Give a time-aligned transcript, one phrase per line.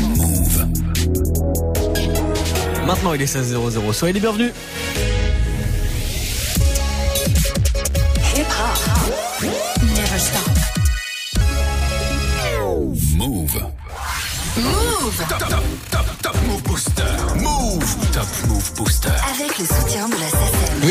[0.00, 0.66] Move.
[2.86, 3.92] Maintenant, il est 16h00.
[3.92, 4.52] Soyez les bienvenus.
[8.36, 9.04] Hip hop
[9.82, 10.50] never stop.
[13.16, 13.62] Move.
[14.56, 15.64] Move Top, top,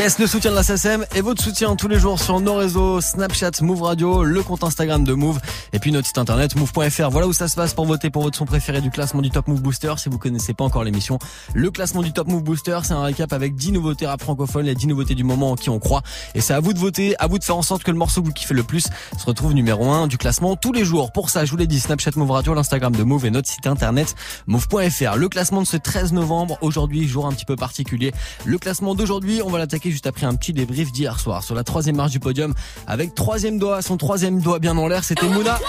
[0.03, 2.99] Yes, le soutien de la SACEM et votre soutien tous les jours sur nos réseaux
[2.99, 5.39] Snapchat, Move Radio, le compte Instagram de Move
[5.71, 7.09] et puis notre site internet move.fr.
[7.09, 9.47] Voilà où ça se passe pour voter pour votre son préféré du classement du Top
[9.47, 9.93] Move Booster.
[9.95, 11.19] Si vous connaissez pas encore l'émission,
[11.53, 14.75] le classement du Top Move Booster, c'est un récap avec 10 nouveautés rap francophones, les
[14.75, 16.01] 10 nouveautés du moment en qui on croit.
[16.35, 18.19] Et c'est à vous de voter, à vous de faire en sorte que le morceau
[18.19, 21.13] que vous kiffez le plus se retrouve numéro 1 du classement tous les jours.
[21.13, 23.67] Pour ça, je vous l'ai dit, Snapchat Move Radio, l'Instagram de Move et notre site
[23.67, 24.15] internet
[24.47, 25.15] move.fr.
[25.15, 28.11] Le classement de ce 13 novembre, aujourd'hui, jour un petit peu particulier.
[28.43, 31.63] Le classement d'aujourd'hui, on va l'attaquer juste après un petit débrief d'hier soir sur la
[31.63, 32.55] troisième marche du podium
[32.87, 35.59] avec troisième doigt, son troisième doigt bien en l'air, c'était Mouna.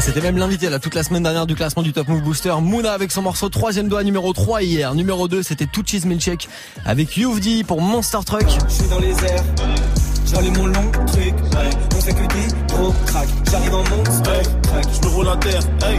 [0.00, 2.52] C'était même l'invité là toute la semaine dernière du classement du Top Move Booster.
[2.60, 4.94] Mouna avec son morceau troisième doigt numéro 3 hier.
[4.94, 6.48] Numéro 2 c'était Touchis Milchek
[6.84, 8.46] avec Youvdi pour Monster Truck.
[8.68, 9.44] Je suis dans les airs,
[10.26, 11.70] j'allume mon long truc, ouais.
[11.96, 12.61] on fait que
[13.06, 14.22] crack, j'arrive en monstre,
[14.62, 14.86] crack.
[14.92, 15.98] je me roule à terre, hey.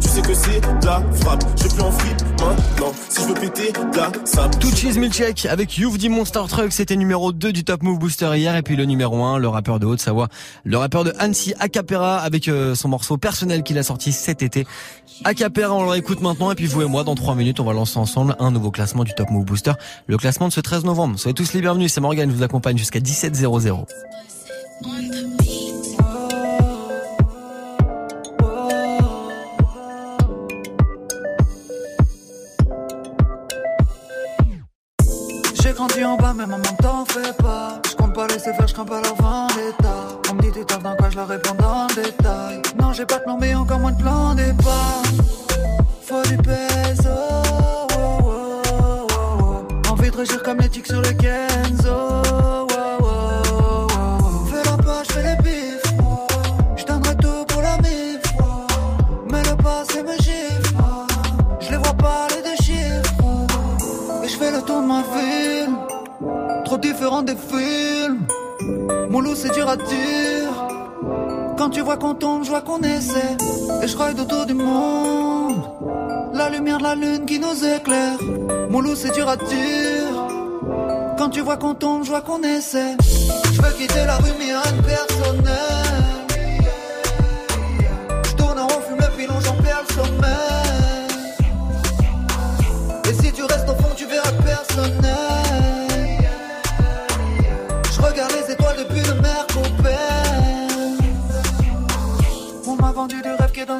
[0.00, 2.92] Tu sais que c'est de la frappe, je plus en free maintenant.
[3.08, 4.58] Si je veux péter, de la sable.
[4.58, 8.62] Touchis Milchek avec Youvdi Monster Truck, c'était numéro 2 du Top Move Booster hier et
[8.62, 10.28] puis le numéro 1, le rappeur de Haute-Savoie,
[10.64, 14.66] le rappeur de Annecy Acapera avec euh, son morceau personnel qu'il a sorti cet été.
[15.24, 17.72] Acapera, on le réécoute maintenant et puis vous et moi dans 3 minutes, on va
[17.72, 19.72] lancer ensemble un nouveau classement du Top Move Booster,
[20.06, 21.18] le classement de ce 13 novembre.
[21.18, 23.84] Soyez tous les bienvenus, c'est Morgan, je vous accompagne jusqu'à 17h00.
[24.84, 25.67] J'ai
[35.78, 37.80] grandi en bas, mais maman t'en fais pas.
[37.88, 39.94] Je compte pas laisser faire, je crains pas leur vendetta.
[40.28, 42.62] On me dit tu taffes dans quoi, je leur réponds dans le détail.
[42.80, 45.02] Non, j'ai pas de plan, mais encore moins de plan départ.
[46.02, 47.10] Faut du peso.
[47.10, 49.06] oh, oh, oh,
[49.40, 49.90] oh.
[49.92, 51.47] Envie de régir comme les tics sur le Kenzo.
[67.08, 68.26] Des films.
[69.08, 70.52] Mon loup c'est dur à dire.
[71.56, 73.36] Quand tu vois qu'on tombe, je vois qu'on essaie.
[73.82, 75.62] Et je ride autour du monde.
[76.34, 78.18] La lumière de la lune qui nous éclaire.
[78.68, 80.12] Mon loup c'est dur à dire.
[81.16, 82.94] Quand tu vois qu'on tombe, je vois qu'on essaie.
[83.52, 85.87] Je veux quitter la rue mais rien de personnel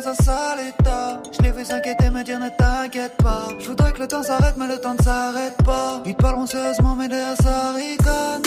[0.00, 3.48] Je l'ai vu s'inquiéter, me dire ne t'inquiète pas.
[3.58, 6.00] Je voudrais que le temps s'arrête, mais le temps ne s'arrête pas.
[6.06, 8.42] Ils parleront sérieusement, mais derrière ça rigole.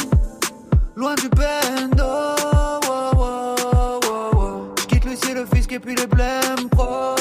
[0.96, 2.04] Loin du bendo.
[2.04, 4.76] wow, wow, wow, wow.
[4.80, 7.21] Je quitte Lucie, le fisc et puis les blèmes pro.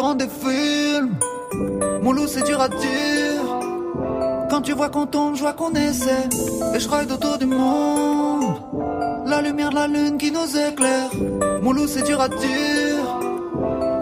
[0.00, 1.14] Des films.
[2.02, 3.42] Mon loup, c'est dur à dire.
[4.48, 6.26] Quand tu vois qu'on tombe, je vois qu'on essaie.
[6.74, 8.56] Et je ride autour du monde.
[9.26, 11.10] La lumière de la lune qui nous éclaire.
[11.62, 13.04] Mon loup, c'est dur à dire.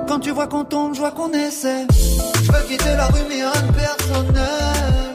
[0.07, 1.87] Quand tu vois qu'on tombe, je vois qu'on essaie.
[2.43, 5.08] Je veux quitter la rue, mais rien de personnel.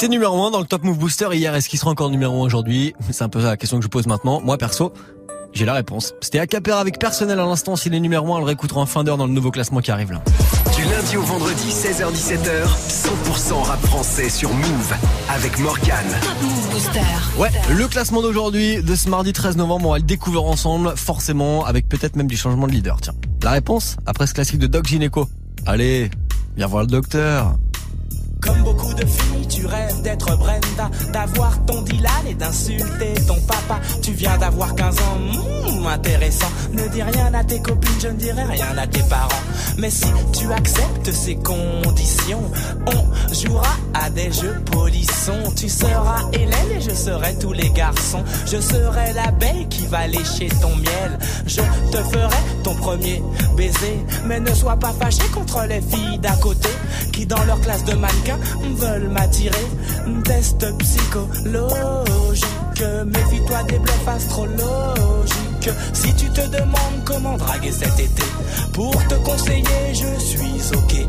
[0.00, 2.46] Était numéro 1 dans le Top Move Booster hier, est-ce qu'il sera encore numéro 1
[2.46, 2.94] aujourd'hui?
[3.10, 4.40] C'est un peu la question que je pose maintenant.
[4.40, 4.94] Moi perso,
[5.52, 6.14] j'ai la réponse.
[6.22, 9.04] C'était Acapera avec personnel à l'instant, s'il est numéro 1, on le réécoutera en fin
[9.04, 10.22] d'heure dans le nouveau classement qui arrive là.
[10.74, 14.94] Du lundi au vendredi, 16h-17h, 100% rap français sur Move
[15.28, 16.06] avec Morgan.
[16.22, 17.00] Top Move Booster.
[17.38, 21.66] Ouais, le classement d'aujourd'hui, de ce mardi 13 novembre, on va le découvrir ensemble, forcément,
[21.66, 22.96] avec peut-être même du changement de leader.
[23.02, 23.12] Tiens,
[23.42, 25.28] la réponse, après ce classique de Doc Gineco,
[25.66, 26.10] Allez,
[26.56, 27.54] viens voir le docteur.
[28.40, 33.80] Comme beaucoup de filles, tu rêves d'être Brenda, d'avoir ton Dylan et d'insulter ton papa.
[34.02, 36.50] Tu viens d'avoir 15 ans, hmm, intéressant.
[36.72, 39.28] Ne dis rien à tes copines, je ne dirai rien à tes parents.
[39.78, 42.42] Mais si tu acceptes ces conditions,
[42.86, 45.52] on jouera à des jeux polissons.
[45.56, 48.22] Tu seras Hélène et je serai tous les garçons.
[48.46, 51.18] Je serai l'abeille qui va lécher ton miel.
[51.46, 51.60] Je
[51.90, 53.22] te ferai ton premier
[53.56, 54.04] baiser.
[54.26, 56.68] Mais ne sois pas fâché contre les filles d'à côté
[57.12, 58.29] qui dans leur classe de mannequin
[58.74, 59.66] veulent m'attirer.
[60.24, 65.70] Test psychologique, méfie-toi des bluffs astrologiques.
[65.92, 68.22] Si tu te demandes comment draguer cet été,
[68.72, 71.06] pour te conseiller, je suis ok.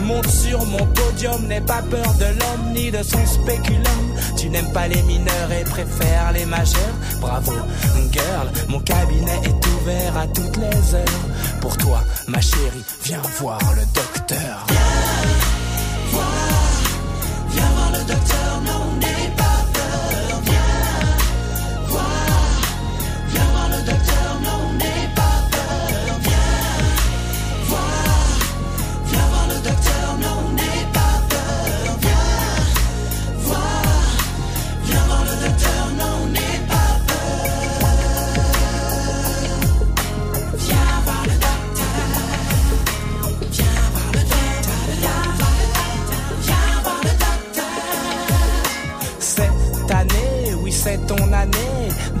[0.00, 4.16] Monte sur mon podium, n'aie pas peur de l'homme ni de son spéculum.
[4.36, 6.96] Tu n'aimes pas les mineurs et préfères les majeurs.
[7.20, 7.52] Bravo,
[8.10, 11.26] girl, mon cabinet est ouvert à toutes les heures.
[11.60, 14.66] Pour toi, ma chérie, viens voir le docteur.
[18.06, 18.41] Viens voir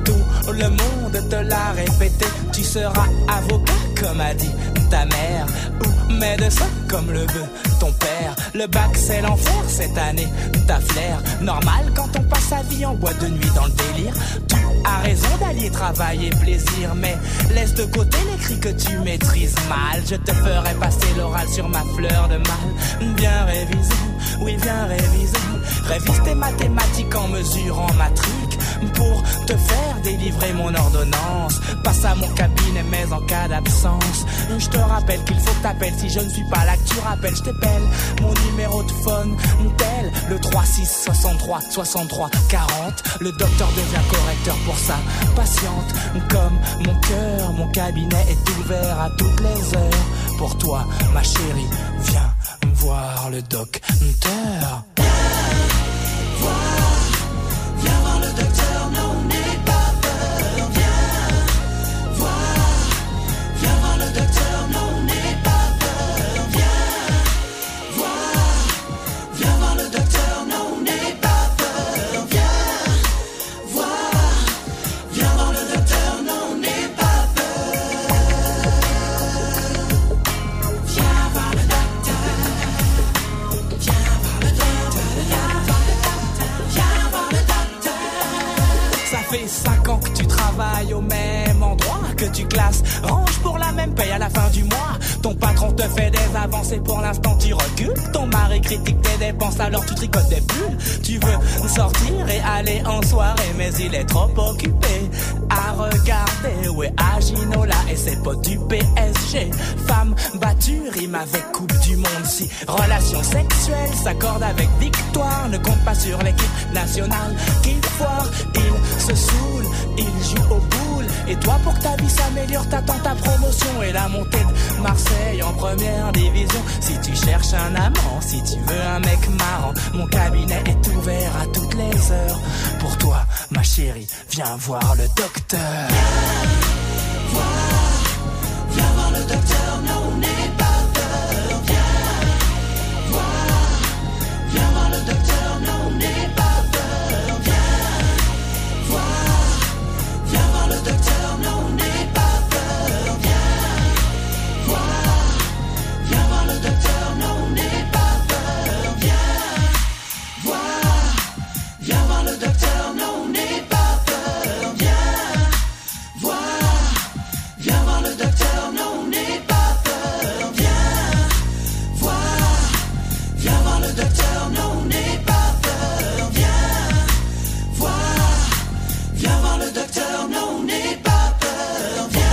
[0.04, 2.26] Tout le monde te l'a répété.
[2.52, 4.50] Tu seras avocat, comme a dit
[4.90, 5.46] ta mère,
[5.80, 7.48] ou médecin, comme le veut
[7.78, 8.34] ton père.
[8.54, 10.28] Le bac, c'est l'enfer cette année.
[10.66, 14.14] Ta flair, normal quand on passe sa vie en boîte de nuit dans le délire.
[14.48, 17.16] Tu as raison d'allier travail et plaisir, mais
[17.54, 20.02] laisse de côté les cris que tu maîtrises mal.
[20.08, 23.14] Je te ferai passer l'oral sur ma fleur de mal.
[23.16, 23.94] Bien révisé,
[24.40, 25.38] oui, bien révisé.
[25.84, 28.51] Révise tes mathématiques en mesurant ma truc
[28.94, 31.60] pour te faire délivrer mon ordonnance.
[31.84, 34.26] Passe à mon cabinet, mais en cas d'absence,
[34.58, 35.62] je te rappelle qu'il faut que.
[35.98, 37.82] Si je ne suis pas là, tu rappelles, je t'appelle.
[38.20, 39.36] Mon numéro de phone,
[39.78, 43.02] tel le 36 63 63 40.
[43.20, 44.96] Le docteur devient correcteur pour sa
[45.34, 45.94] patiente.
[46.30, 50.38] Comme mon cœur, mon cabinet est ouvert à toutes les heures.
[50.38, 51.68] Pour toi, ma chérie,
[52.00, 52.34] viens
[52.74, 54.81] voir le docteur.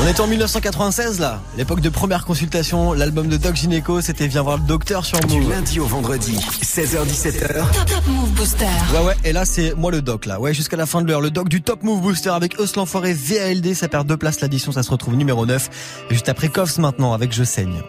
[0.10, 2.94] C'était en 1996 là, l'époque de première consultation.
[2.94, 5.52] L'album de Doc Gineco, c'était Viens voir le docteur sur Du Move.
[5.52, 8.66] lundi au vendredi, 16h17h, Top Top Move Booster.
[8.92, 10.40] Ouais ouais, et là c'est moi le doc là.
[10.40, 13.14] Ouais, jusqu'à la fin de l'heure, le doc du Top Move Booster avec Eus l'enfoiré
[13.14, 15.70] VALD, ça perd deux places l'addition, ça se retrouve numéro 9.
[16.10, 17.84] Et juste après Koffs maintenant avec Je saigne.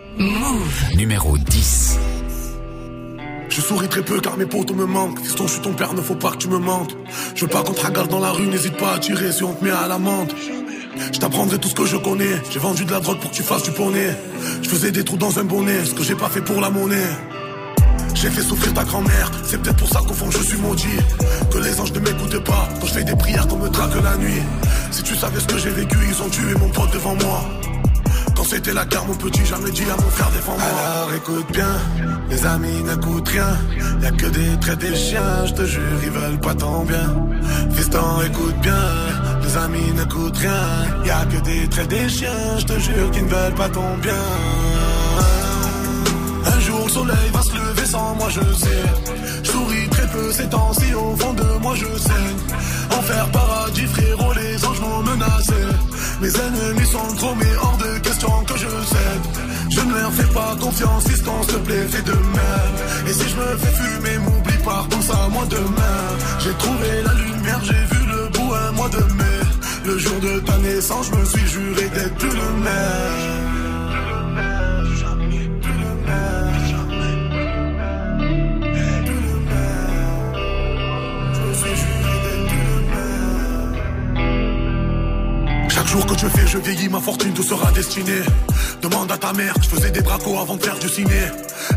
[0.94, 1.96] numéro 10.
[3.48, 5.20] Je souris très peu car mes potos me manquent.
[5.20, 6.94] Fiston, je suis ton père, ne faut pas que tu me mentes.
[7.34, 9.54] Je veux pas qu'on te regarde dans la rue, n'hésite pas à tirer si on
[9.54, 10.34] te met à l'amende.
[10.96, 12.40] Je tout ce que je connais.
[12.50, 14.16] J'ai vendu de la drogue pour que tu fasses du poney.
[14.62, 17.10] Je faisais des trous dans un bonnet, ce que j'ai pas fait pour la monnaie.
[18.14, 20.98] J'ai fait souffrir ta grand-mère, c'est peut-être pour ça qu'au fond je suis maudit.
[21.50, 24.16] Que les anges ne m'écoutent pas, quand je fais des prières qu'on me traque la
[24.16, 24.42] nuit.
[24.90, 27.44] Si tu savais ce que j'ai vécu, ils ont tué mon pote devant moi.
[28.36, 30.64] Quand c'était la guerre, mon petit, jamais dit à mon frère défends-moi.
[30.64, 31.78] Alors écoute bien,
[32.30, 33.56] les amis n'écoutent rien.
[34.02, 37.16] Y'a que des traits des chiens, je te jure, ils veulent pas ton bien.
[37.74, 38.74] Fiston, écoute bien,
[39.50, 41.04] les amis n'écoutent rien.
[41.04, 44.24] Y'a que des traits des chiens, je te jure, qu'ils ne veulent pas ton bien.
[46.46, 48.84] Un jour le soleil va se lever sans moi je sais.
[49.42, 52.40] Je souris très peu ces temps-ci au fond de moi je saigne
[52.98, 55.60] Enfer paradis frérot les anges m'ont menacé.
[56.20, 59.24] Mes ennemis sont trop mais hors de question que je cède.
[59.70, 62.74] Je ne leur fais pas confiance si s'il te plaît fais de même.
[63.08, 66.00] Et si je me fais fumer m'oublie pas pense à moi demain.
[66.40, 69.29] J'ai trouvé la lumière j'ai vu le bout un mois de mai
[69.90, 73.49] Le jour de ta naissance je me suis juré d'être le
[86.00, 88.22] jour que je fais, je vieillis, ma fortune te sera destinée.
[88.82, 91.22] Demande à ta mère, je faisais des bracos avant de faire du ciné.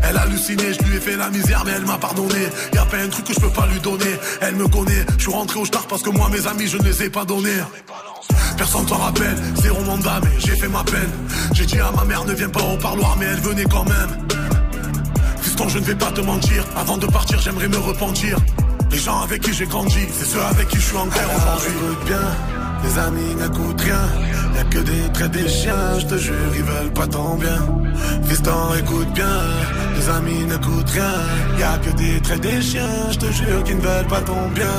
[0.02, 2.48] Elle a halluciné, je lui ai fait la misère, mais elle m'a pardonné.
[2.72, 4.14] Y a pas un truc que je peux pas lui donner.
[4.40, 6.84] Elle me connaît, je suis rentré au star parce que moi, mes amis, je ne
[6.84, 7.62] les ai pas donnés.
[8.56, 11.10] Personne t'en rappelle, zéro mandat, mais j'ai fait ma peine.
[11.52, 14.10] J'ai dit à ma mère, ne viens pas au parloir, mais elle venait quand même.
[15.40, 16.64] Fiston, je ne vais pas te mentir.
[16.76, 18.38] Avant de partir, j'aimerais me repentir.
[18.90, 22.63] Les gens avec qui j'ai grandi, c'est ceux avec qui je suis en guerre aujourd'hui.
[22.84, 24.06] Les amis n'écoutent rien.
[24.56, 27.60] Y'a que des traits des chiens, je te jure, ils veulent pas ton bien.
[28.24, 29.36] Fiston, écoute bien,
[29.96, 31.14] les amis n'écoutent rien.
[31.58, 34.76] Y'a que des traits des chiens, je te jure, qu'ils ne veulent pas ton bien.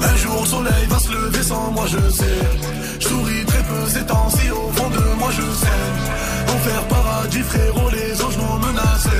[0.00, 2.40] Un jour le soleil va se lever sans moi je sais
[3.00, 7.90] Je souris très peu ces temps-ci au fond de moi je sais Enfer paradis frérot
[7.90, 9.18] les anges m'ont menacé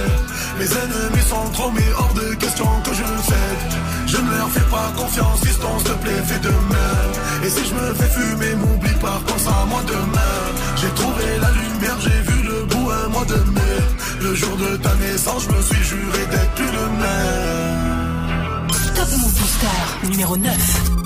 [0.59, 3.79] Mes ennemis sont trop mais hors de question que je cède
[4.09, 7.45] Je ne leur fais pas confiance s'il te plaît fais de même.
[7.45, 10.37] Et si je me fais fumer m'oublie pas pense à moi demain.
[10.77, 13.79] J'ai trouvé la lumière j'ai vu le bout un mois de mai.
[14.23, 18.67] Le jour de ta naissance je me suis juré d'être plus le même.
[18.97, 20.98] Top Move Booster, numéro 9.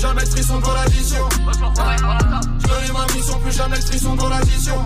[0.00, 1.28] Plus jamais frisson dans l'addition.
[1.30, 4.84] Je connais ma mission, plus jamais frisson dans l'addition.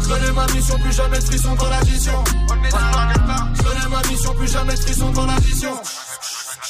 [0.00, 2.24] Je connais ma mission, plus jamais frisson dans l'addition.
[2.24, 5.74] Je connais ma mission, plus jamais frisson dans l'addition.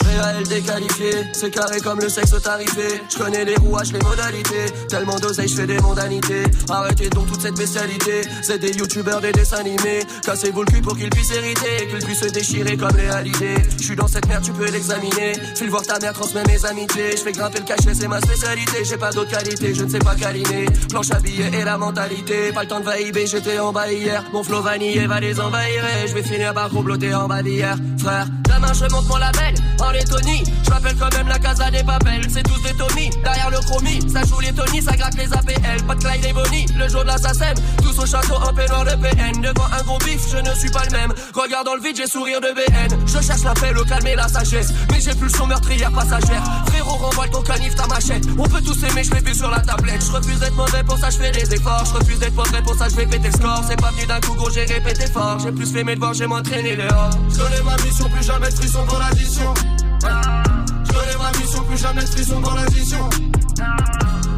[0.05, 3.01] Réel déqualifié, c'est carré comme le sexe tarifé.
[3.11, 4.67] Je connais les rouages, les modalités.
[4.89, 6.45] Tellement d'oseille, je fais des mondanités.
[6.69, 8.23] Arrêtez donc toute cette bestialité.
[8.43, 10.01] C'est des youtubeurs, des dessins animés.
[10.25, 11.89] Cassez-vous le cul pour qu'ils puissent hériter.
[11.89, 13.57] Qu'ils puissent se déchirer comme halidés.
[13.79, 15.33] Je suis dans cette merde, tu peux l'examiner.
[15.55, 17.13] File voir ta mère, transmets mes amitiés.
[17.13, 18.85] Je fais grimper le cachet, c'est ma spécialité.
[18.85, 20.67] J'ai pas d'autre qualité, je ne sais pas câliner.
[20.91, 22.53] Planche habillée et la mentalité.
[22.53, 24.25] Pas le temps de vaïber, j'étais en bas hier.
[24.33, 25.85] Mon flow vanillé va les envahir.
[26.07, 27.77] Je vais finir par comploter en bas d'hier.
[27.99, 28.27] Frère,
[28.75, 29.55] je monte mon label.
[29.81, 32.27] En Lettonie, je m'appelle quand même la casa des papels.
[32.29, 34.01] C'est tous des Tommy, derrière le chromie.
[34.11, 35.83] Ça joue les Tony, ça gratte les APL.
[35.87, 37.55] Pas de Clyde et Bonnie, le jour de l'assassin.
[37.83, 39.41] Tous au château en peignoir de PN.
[39.41, 41.13] Devant un gros bif, je ne suis pas le même.
[41.35, 42.97] Regarde dans le vide, j'ai sourire de BN.
[43.07, 44.73] Je cherche la paix, le calme et la sagesse.
[44.91, 46.43] Mais j'ai plus son meurtrière passagère.
[46.67, 48.25] Frérot, renvoie ton canif, ta machette.
[48.39, 50.05] On peut tous aimer, je l'ai vu sur la tablette.
[50.05, 51.85] Je refuse d'être mauvais, pour ça je fais des efforts.
[51.87, 53.63] Je refuse d'être mauvais, pour ça je vais péter score.
[53.69, 55.39] C'est pas venu d'un coup, gros, j'ai répété fort.
[55.41, 57.11] J'ai plus fait mes devoirs, j'ai m'entraîné dehors.
[57.31, 59.55] Je connais ma mission, plus jamais de frisson dans l'addition.
[60.03, 63.11] Je connais ma mission, plus jamais de frisson dans l'addition.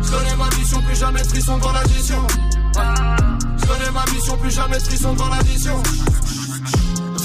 [0.02, 2.26] Je connais ma mission, plus jamais de frisson dans l'addition.
[2.74, 5.82] Je connais ma mission, plus jamais de frisson dans l'addition.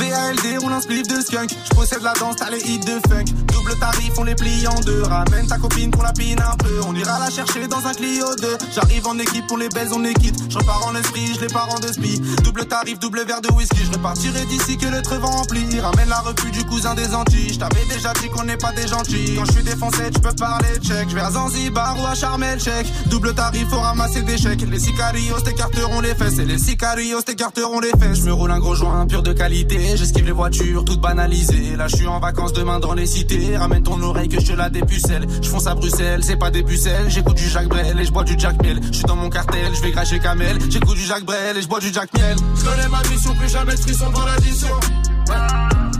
[0.02, 1.52] VALD roule un slip de skunk.
[1.64, 3.26] Je possède la danse, t'as les hits de funk.
[3.54, 5.04] Double tarif, on les plie en deux.
[5.04, 6.82] Ramène ta copine pour la pine un peu.
[6.88, 8.58] On ira la chercher dans un Clio 2.
[8.74, 10.40] J'arrive en équipe, on les baise, on les quitte.
[10.50, 12.20] Je repars en esprit, je les pars en deux spi.
[12.44, 13.86] Double tarif, double verre de whisky.
[13.86, 15.80] Je repartirai d'ici que le trevant rempli.
[15.80, 17.54] Ramène la repu du cousin des Antilles.
[17.54, 19.36] Je t'avais déjà dit qu'on n'est pas des gentils.
[19.36, 21.10] Quand je suis défoncé, tu peux parler tchèque.
[21.10, 22.60] Je vais à Zanzibar ou à Sharm el.
[23.08, 24.66] Double tarif, faut ramasser des chèques.
[24.68, 26.40] Les sicarios t'écarteront les fesses.
[26.40, 28.20] Et les sicarios t'écarteront les fesses.
[28.20, 29.91] Je me roule un gros joint pur de qualité.
[29.96, 31.76] J'esquive les voitures toutes banalisées.
[31.76, 33.58] Là, je suis en vacances demain dans les cités.
[33.58, 35.26] Ramène ton oreille que je la dépucelle.
[35.42, 37.10] Je fonce à Bruxelles, c'est pas des pucelles.
[37.10, 38.80] J'écoute du Jacques Brel et je bois du Jack Miel.
[38.84, 40.58] Je suis dans mon cartel, je vais cracher Kamel.
[40.70, 42.38] J'écoute du Jacques Brel et je bois du Jack Miel.
[42.56, 44.80] Je ma mission, plus jamais de frisson dans l'addition.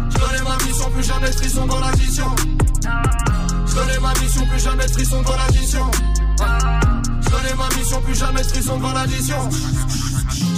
[0.10, 2.26] Je connais ma mission, plus jamais de dans l'addition.
[3.68, 5.92] Je ma mission, plus jamais de frisson dans l'addition.
[7.22, 9.50] Je ma mission, plus jamais de frisson dans l'addition.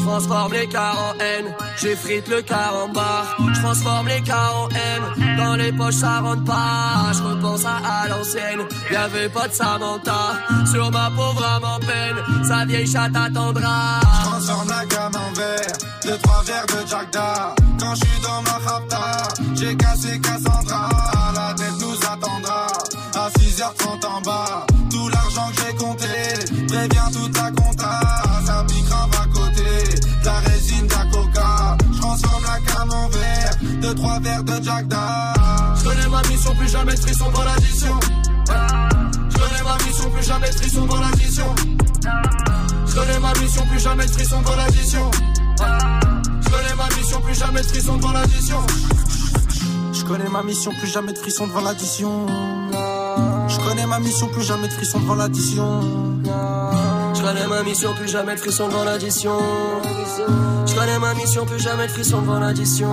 [0.04, 1.46] Je transforme les cars en haine,
[1.82, 3.38] j'effrite le car en barre.
[3.40, 7.14] Je transforme les cars en haine, dans les poches ça rentre pas.
[7.14, 10.34] Je repense à, à l'ancienne, y'avait pas de Samantha.
[10.70, 14.02] Sur ma pauvre âme en peine, sa vieille chatte attendra.
[14.02, 17.56] Je transforme la gamme en verre, deux trois verres de Jack Da.
[17.80, 20.90] Quand je suis dans ma rapta, j'ai cassé Cassandra.
[21.34, 22.68] La tête nous attendra,
[23.16, 24.66] à 6h30 en bas.
[24.92, 27.52] Tout l'argent que j'ai compté, préviens toute la
[33.94, 34.86] deux verres de Jack.
[35.78, 38.00] Je connais ma mission, plus jamais de frisson dans l'addition.
[38.48, 41.56] Je connais ma mission, plus jamais de frisson dans l'addition.
[42.86, 45.12] Je connais ma mission, plus jamais de frisson dans l'addition.
[46.42, 48.60] Je connais ma mission, plus jamais de frisson devant l'addition.
[49.94, 52.26] Je connais ma mission, plus jamais de frisson devant l'addition.
[53.48, 55.82] Je connais ma mission, plus jamais de frisson devant l'addition.
[57.16, 59.38] Je connais ma mission, plus jamais de frisson devant l'addition.
[60.66, 62.90] Je connais ma mission, plus jamais de frisson devant l'addition.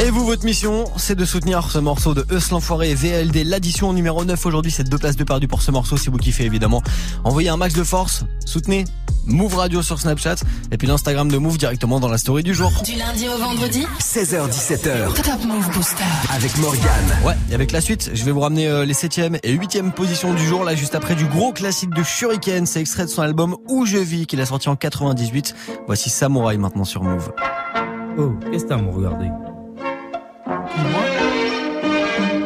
[0.00, 3.92] Et vous, votre mission, c'est de soutenir ce morceau de Eus l'Enfoiré et VLD, l'addition
[3.92, 6.82] numéro 9 aujourd'hui, c'est deux places de perdu pour ce morceau si vous kiffez évidemment.
[7.24, 8.84] Envoyez un max de force, soutenez
[9.26, 10.36] Move Radio sur Snapchat
[10.72, 12.70] et puis l'Instagram de Move directement dans la story du jour.
[12.84, 16.04] Du lundi au vendredi, 16h17h Top Move Booster.
[16.34, 17.18] avec Morgane.
[17.24, 20.32] Ouais, et avec la suite, je vais vous ramener euh, les 7ème et 8ème positions
[20.32, 23.56] du jour, là juste après du gros classique de Shuriken, c'est extrait de son album
[23.68, 25.54] Où je vis qu'il a sorti en 98.
[25.86, 27.32] Voici Samouraï maintenant sur Move.
[28.18, 29.30] Oh, qu'est-ce que t'as à me regarder?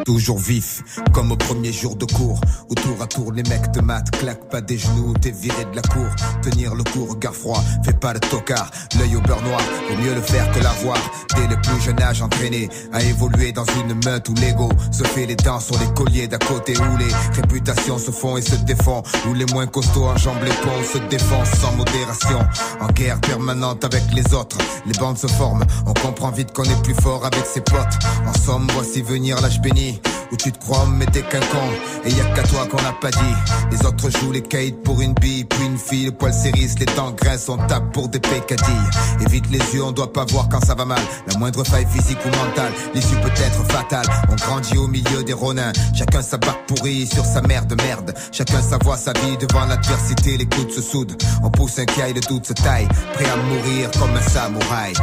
[0.05, 0.83] Toujours vif,
[1.13, 2.39] comme au premier jour de cours.
[2.69, 5.75] Au tour à tour, les mecs te matent, claque pas des genoux, t'es viré de
[5.75, 6.07] la cour.
[6.41, 8.69] Tenir le coup, regard froid, fais pas le tocard.
[8.99, 10.97] L'œil au beurre noir, vaut mieux le faire que l'avoir.
[11.35, 15.25] Dès le plus jeune âge, entraîné à évoluer dans une meute où l'ego se fait
[15.25, 19.03] les dents sur les colliers d'à côté, où les réputations se font et se défont.
[19.29, 22.39] Où les moins costauds enjambent les ponts, se défoncent sans modération.
[22.81, 25.63] En guerre permanente avec les autres, les bandes se forment.
[25.85, 27.97] On comprend vite qu'on est plus fort avec ses potes.
[28.27, 29.93] En somme, voici venir l'âge béni.
[30.31, 31.69] Où tu te crois mais t'es qu'un con.
[32.05, 33.35] Et y a qu'à toi qu'on n'a pas dit.
[33.71, 36.85] Les autres jouent les caïds pour une bille Puis une fille, le poil s'érisse, les
[36.85, 37.15] dents
[37.49, 38.89] On tape pour des pécadilles.
[39.21, 41.01] Évite les yeux, on doit pas voir quand ça va mal.
[41.27, 44.05] La moindre faille physique ou mentale L'issue peut être fatale.
[44.29, 45.73] On grandit au milieu des ronins.
[45.93, 48.13] Chacun sa barque pourrie sur sa mère de merde.
[48.31, 50.37] Chacun sa voix, sa vie devant l'adversité.
[50.37, 51.15] Les coudes se soudent.
[51.43, 52.87] On pousse un caille, le doute se taille.
[53.13, 54.93] Prêt à mourir comme un samouraï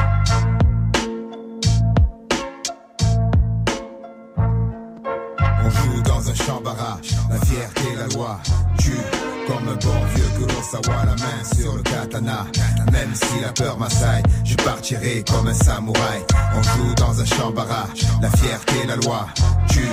[6.20, 8.38] dans un champ barrage, la fierté, la loi.
[8.78, 12.46] Tue comme un bon vieux Kurosawa, la main sur le katana.
[12.92, 16.22] Même si la peur m'assaille, je partirai comme un samouraï.
[16.56, 19.26] On joue dans un champ barrage, la fierté, la loi.
[19.68, 19.88] Tue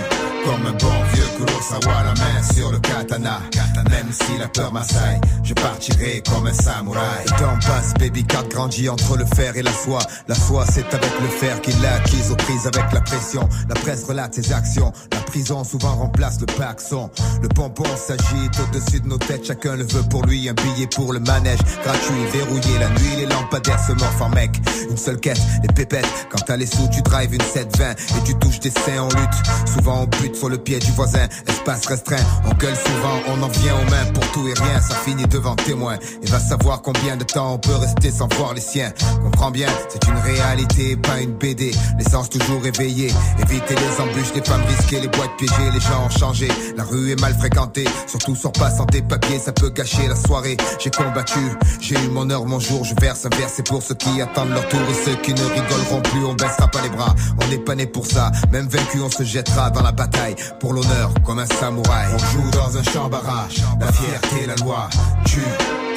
[0.46, 3.42] comme un bon vieux Kurosawa, la main sur le katana.
[3.90, 7.26] Même si la peur m'assaille, je partirai comme un samouraï.
[7.26, 10.00] Le temps passe, baby cat grandit entre le fer et la foi.
[10.28, 13.48] La foi, c'est avec le fer qu'il l'a acquise aux prises avec la pression.
[13.70, 14.92] La presse relate ses actions.
[15.12, 17.10] La prison souvent remplace le paxon.
[17.42, 19.47] Le pompon s'agite au-dessus de nos têtes.
[19.48, 20.50] Chacun le veut pour lui.
[20.50, 21.60] Un billet pour le manège.
[21.82, 22.80] Gratuit, verrouillé.
[22.80, 24.52] La nuit, les lampadaires se morfent en mec.
[24.90, 26.06] Une seule quête, les pépettes.
[26.30, 29.74] Quand t'as les sous, tu drives une 720 et tu touches des seins en lutte.
[29.74, 31.30] Souvent, on bute sur le pied du voisin.
[31.48, 32.24] Espace restreint.
[32.46, 34.82] On gueule souvent, on en vient aux mains pour tout et rien.
[34.82, 35.98] Ça finit devant témoin.
[36.22, 38.92] Et va savoir combien de temps on peut rester sans voir les siens.
[39.24, 41.72] Comprends bien, c'est une réalité, pas une BD.
[41.98, 43.14] L'essence toujours éveillée.
[43.42, 45.72] Éviter les embûches, les femmes risquées, les boîtes piégées.
[45.74, 46.50] Les gens ont changé.
[46.76, 47.86] La rue est mal fréquentée.
[48.08, 50.58] Surtout sors pas sans tes papiers, ça peut gâcher la soirée.
[50.80, 51.40] J'ai combattu,
[51.80, 52.84] j'ai eu mon heure, mon jour.
[52.84, 55.44] Je verse un verre, c'est pour ceux qui attendent leur tour et ceux qui ne
[55.44, 56.26] rigoleront plus.
[56.26, 57.14] On baissera pas les bras.
[57.42, 58.32] On n'est pas né pour ça.
[58.52, 62.08] Même vaincu, on se jettera dans la bataille pour l'honneur comme un samouraï.
[62.14, 63.58] On joue dans un champ barrage.
[63.80, 64.90] La fierté, la loi.
[65.26, 65.42] Tu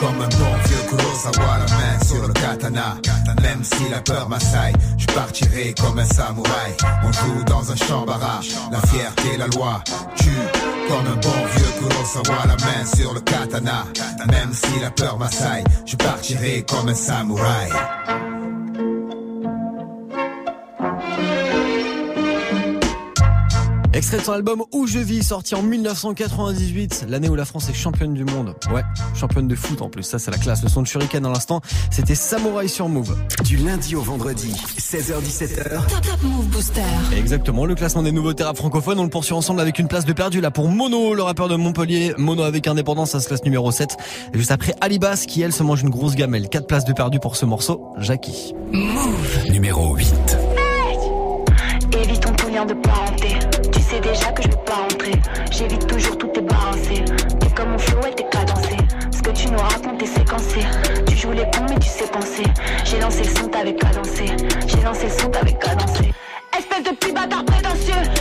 [0.00, 2.96] comme un bon vieux Kurosawa, la main sur le katana.
[3.42, 6.74] Même si la peur m'assaille, je partirai comme un samouraï.
[7.04, 9.82] On joue dans un champ barrage, la fierté, la loi.
[10.16, 10.30] Tu
[10.90, 13.84] comme un bon vieux Kurosawa, la main sur le katana.
[14.28, 18.29] Même si la peur m'assaille, je partirai comme un samouraï.
[24.00, 27.74] Extrait de son album Où je vis, sorti en 1998, l'année où la France est
[27.74, 28.54] championne du monde.
[28.72, 28.80] Ouais,
[29.14, 30.62] championne de foot en plus, ça c'est la classe.
[30.62, 31.60] Le son de Shuriken dans l'instant,
[31.90, 33.14] c'était Samouraï sur Move.
[33.44, 35.86] Du lundi au vendredi, 16h17h.
[35.86, 36.80] Top Top Move Booster.
[37.14, 40.14] Exactement, le classement des nouveaux rap francophones, on le poursuit ensemble avec une place de
[40.14, 42.14] perdu là pour Mono, le rappeur de Montpellier.
[42.16, 43.98] Mono avec indépendance, ça se classe numéro 7.
[44.32, 46.48] Et juste après Alibas qui elle se mange une grosse gamelle.
[46.48, 48.54] 4 places de perdu pour ce morceau, Jackie.
[48.72, 49.50] Move.
[49.50, 50.38] Numéro 8.
[51.92, 53.49] Évitons tout lien de parenté.
[53.90, 55.10] Sais déjà que je veux pas rentrer.
[55.50, 57.04] J'évite toujours tout tes balancé.
[57.40, 58.76] T'es comme mon flow et t'es cadencé.
[59.10, 60.60] Ce que tu nous racontes est séquencé.
[61.08, 62.44] Tu joues les cons mais tu sais penser.
[62.84, 64.26] J'ai lancé le son, t'avais cadencé.
[64.68, 66.14] J'ai lancé le son, t'avais cadencé.
[66.56, 68.19] Espèce de petit bâtard prétentieux.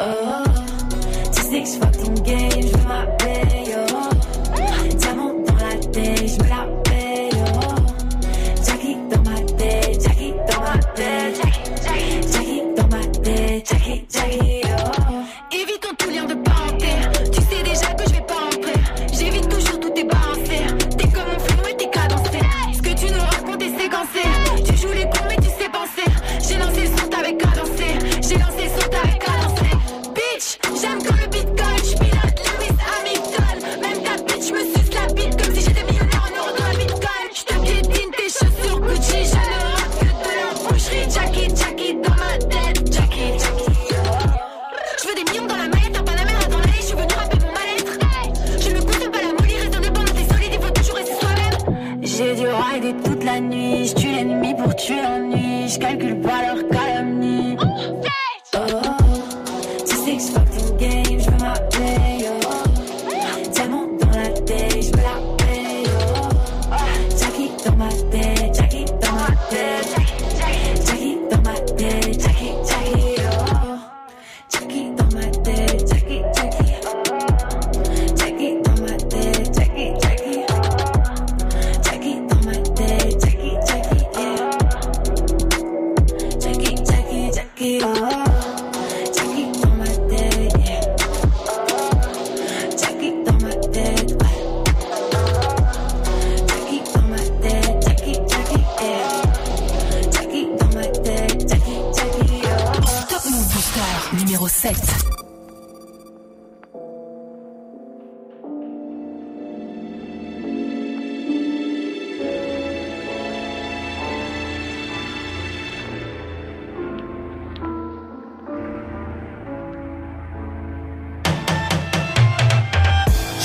[0.00, 0.47] Oh,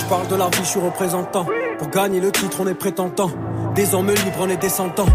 [0.04, 1.46] Je parle de la vie, je suis représentant.
[1.80, 3.32] Pour gagner le titre, on est prétentant.
[3.74, 5.06] Des hommes libres, on est descendants.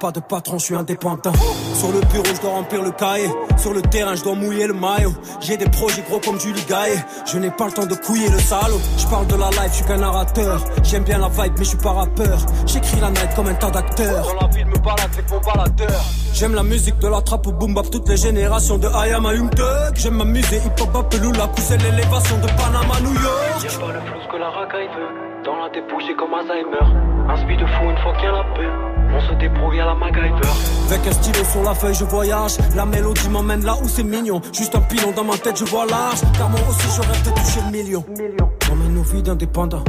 [0.00, 1.32] Pas de patron, je suis indépendant.
[1.74, 3.28] Sur le bureau, je dois remplir le cahier.
[3.56, 5.12] Sur le terrain, je dois mouiller le maillot.
[5.40, 7.04] J'ai des projets gros comme Julie Gaillet.
[7.26, 8.80] Je n'ai pas le temps de couiller le salaud.
[8.96, 10.60] Je parle de la life, je suis qu'un narrateur.
[10.84, 12.38] J'aime bien la vibe, mais je suis pas rappeur.
[12.66, 14.24] J'écris la night comme un tas d'acteurs.
[14.24, 16.00] Dans la ville, me balade avec mon baladeur.
[16.32, 19.26] J'aime la musique de la trappe au boom bap, toutes les générations de I am
[19.26, 19.96] a Thug.
[19.96, 23.64] J'aime m'amuser, hip hop, Apelula, pousser l'élévation de Panama, New York.
[23.64, 25.44] Y'a pas le flou que la racaille veut.
[25.44, 26.86] Dans la dépouille, j'ai comme Alzheimer.
[27.28, 28.97] Un speed de fou une fois qu'il y a la paix.
[29.10, 30.52] On se débrouille à la MacGyver.
[30.90, 32.56] Avec un stylo sur la feuille, je voyage.
[32.76, 34.40] La mélodie m'emmène là où c'est mignon.
[34.52, 36.20] Juste un pilon dans ma tête, je vois large.
[36.36, 38.04] Car moi aussi, je rêve de toucher le million.
[38.70, 39.84] On mène nos vies d'indépendants.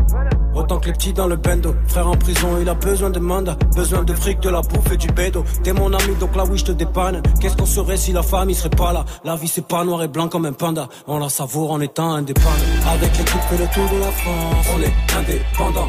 [0.59, 1.73] Autant que les petits dans le bendo.
[1.87, 3.55] Frère en prison, il a besoin de mandat.
[3.75, 5.45] Besoin de fric, de la bouffe et du bédo.
[5.63, 7.23] T'es mon ami, donc là oui, je te dépanne.
[7.39, 9.05] Qu'est-ce qu'on serait si la famille serait pas là?
[9.23, 10.89] La vie, c'est pas noir et blanc comme un panda.
[11.07, 12.49] On la savoure en étant indépendant.
[12.91, 14.65] Avec l'équipe fait le tour de la France.
[14.75, 15.87] On est indépendant.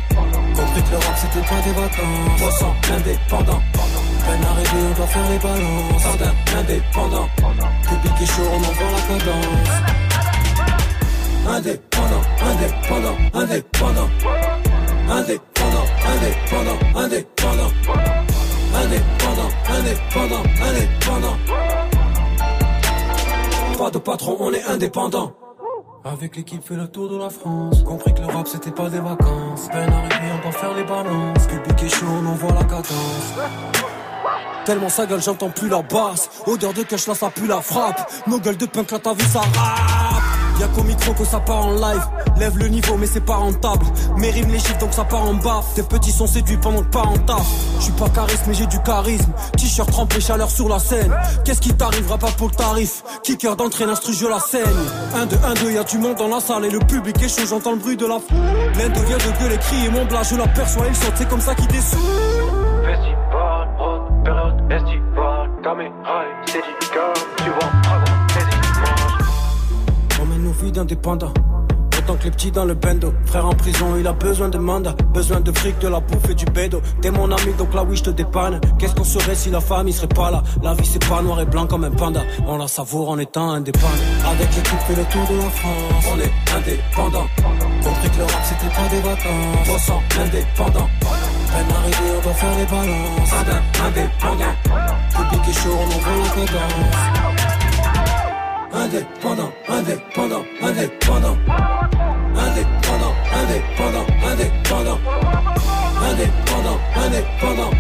[0.55, 2.41] Compris que le rap, c'était pas des vacances.
[2.41, 3.61] On sent indépendant.
[3.73, 6.03] Peine arrivée, on doit faire les balances.
[6.03, 7.29] Jardin indépendant.
[7.89, 10.10] Public est chaud, on envoie la cadence.
[11.53, 14.09] Indépendant, indépendant, indépendant.
[15.11, 17.71] Indépendant, indépendant, indépendant.
[18.73, 21.37] Indépendant, indépendant, indépendant.
[23.77, 25.33] Pas de patron, on est indépendant.
[26.05, 29.01] Avec l'équipe fait le tour de la France Compris que le rap c'était pas des
[29.01, 33.35] vacances Peine arrivée on doit faire les balances Public est chaud on envoie la cadence
[34.65, 38.11] Tellement sa gueule j'entends plus la basse Odeur de cash là ça pue la frappe
[38.27, 40.30] Nos gueules de punk là t'as vu ça rap
[40.61, 42.03] Y'a qu'au micro que ça part en live.
[42.39, 43.87] Lève le niveau mais c'est pas rentable.
[44.19, 46.89] Mes rimes les chiffres donc ça part en bas Tes petits sont séduits pendant que
[46.89, 47.47] pas en taf
[47.79, 49.33] Je suis pas charisme mais j'ai du charisme.
[49.57, 51.15] T-shirt trempé chaleur sur la scène.
[51.47, 53.03] Qu'est-ce qui t'arrivera pas pour le tarif?
[53.23, 54.65] Kicker d'entrée l'instru je la scène.
[55.15, 57.47] 1 2 1 2 y'a du monde dans la salle et le public est chaud.
[57.49, 58.37] J'entends le bruit de la foule.
[58.79, 60.85] L'un devient de gueuler crier mon blas je l'aperçois.
[60.89, 62.01] Il saute c'est comme ça qu'il descend
[70.85, 71.33] d'indépendants.
[71.99, 73.13] Autant que les petits dans le bendo.
[73.27, 74.95] Frère en prison, il a besoin de mandat.
[75.13, 76.81] Besoin de fric, de la bouffe et du bédo.
[77.03, 78.59] T'es mon ami, donc là oui, je te dépanne.
[78.79, 80.43] Qu'est-ce qu'on serait si la famille serait pas là?
[80.63, 82.21] La vie, c'est pas noir et blanc comme un panda.
[82.47, 83.89] On la savoure en étant indépendant.
[84.33, 86.05] Avec l'équipe, fait le tour de la France.
[86.15, 87.27] On est indépendant.
[87.85, 89.69] Compris que le rap, c'était pas des vacances.
[89.75, 90.89] On sent indépendant.
[91.01, 93.33] Peine arrivée, on doit faire les balances.
[93.41, 94.55] Indé- Indépendant.
[95.11, 97.50] Public est chaud, on envoie la cadence.
[98.81, 101.37] Indépendant, indépendant, indépendant.
[102.35, 104.99] Indépendant, indépendant, indépendant.
[106.03, 107.71] Indépendant, indépendant,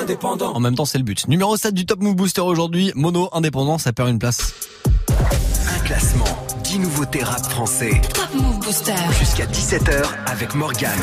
[0.00, 0.54] indépendant.
[0.54, 1.28] En même temps, c'est le but.
[1.28, 4.54] Numéro 7 du Top Move Booster aujourd'hui, Mono indépendant, ça perd une place.
[5.10, 6.24] Un classement,
[6.70, 8.00] 10 nouveautés rap français.
[8.14, 8.94] Top Move Booster.
[9.18, 11.00] Jusqu'à 17h avec Morgane.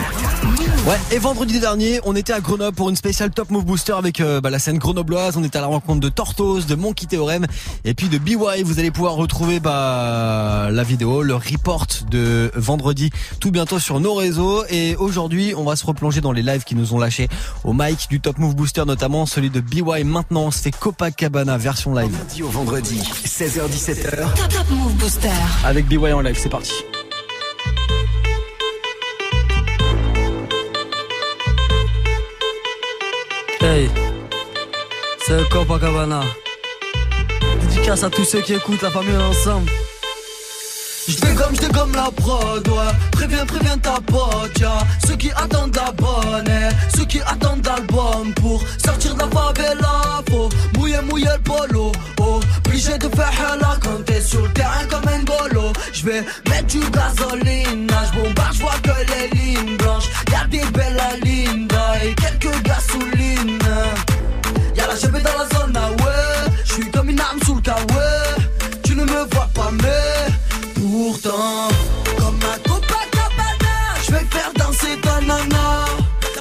[0.87, 4.21] Ouais, et vendredi dernier, on était à Grenoble pour une spéciale Top Move Booster avec
[4.21, 5.35] euh, bah, la scène grenobloise.
[5.35, 7.47] On était à la rencontre de Tortos, de Monkey Théorème
[7.83, 8.37] et puis de BY.
[8.63, 13.09] Vous allez pouvoir retrouver bah, la vidéo, le report de vendredi
[13.41, 14.63] tout bientôt sur nos réseaux.
[14.69, 17.27] Et aujourd'hui, on va se replonger dans les lives qui nous ont lâchés
[17.65, 20.05] au mic du Top Move Booster, notamment celui de BY.
[20.05, 22.17] Maintenant, c'est Copacabana version live.
[22.17, 24.33] Lundi au vendredi, 16h-17h.
[24.33, 25.56] Top Top Move Booster.
[25.65, 26.73] Avec BY en live, c'est parti.
[33.59, 33.89] Hey,
[35.25, 36.21] c'est Copacabana.
[37.61, 39.69] Dédicace à tous ceux qui écoutent la famille ensemble.
[41.07, 42.93] Je dégomme, je dégomme la prod, ouais.
[43.11, 44.79] Préviens, préviens ta pote, ya.
[45.07, 50.21] Ceux qui attendent d'abonner, ceux qui attendent d'album pour sortir de la favela.
[50.29, 52.41] Faut mouiller, mouiller le polo, oh.
[52.65, 55.71] Obligé de faire hella quand sur le terrain comme un golo.
[55.93, 60.09] Je vais mettre du gasoline, je bombarde, je vois que les lignes blanches.
[60.29, 63.59] Y'a des belles Linda et quelques gasolines.
[64.75, 66.51] Y'a la GP dans la zone, ah ouais.
[66.65, 68.06] J'suis comme une arme sous le ouais.
[71.07, 71.69] Pourtant,
[72.17, 75.85] comme un Copacabana, je vais faire danser ta nana.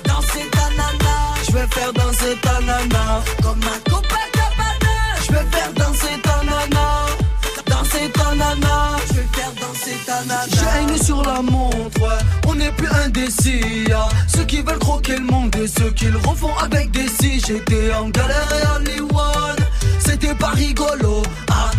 [0.05, 1.14] Danser ta nana,
[1.46, 3.22] je vais faire danser ta nana.
[3.42, 6.87] Comme un Copacabana, je vais faire danser ta nana.
[7.66, 10.88] Danser ta nana, je vais faire danser ta nana.
[10.90, 12.09] J'ai sur la montre,
[12.48, 13.85] on n'est plus indécis.
[13.88, 17.40] y'a Ceux qui veulent croquer le monde et ceux qui le refont avec des si.
[17.46, 19.61] J'étais en galère et Hollywood,
[20.00, 21.22] c'était pas rigolo.
[21.50, 21.70] Ah,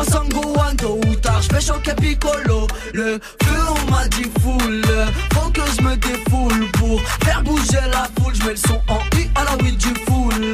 [0.00, 2.66] appelle-moi Sango Wando ou tard, je vais choquer Piccolo.
[2.92, 4.84] Le feu, on m'a dit full,
[5.32, 8.34] faut que je me défoule pour faire bouger la foule.
[8.34, 10.52] Je mets le son en I à la oui du full.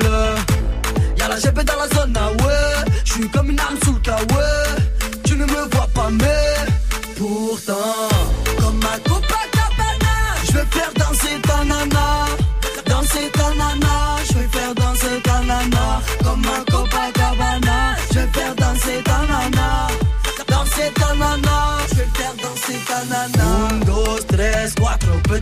[1.19, 2.93] Y'a la GP dans la zone, ah ouais.
[3.05, 3.96] J'suis comme une arme sous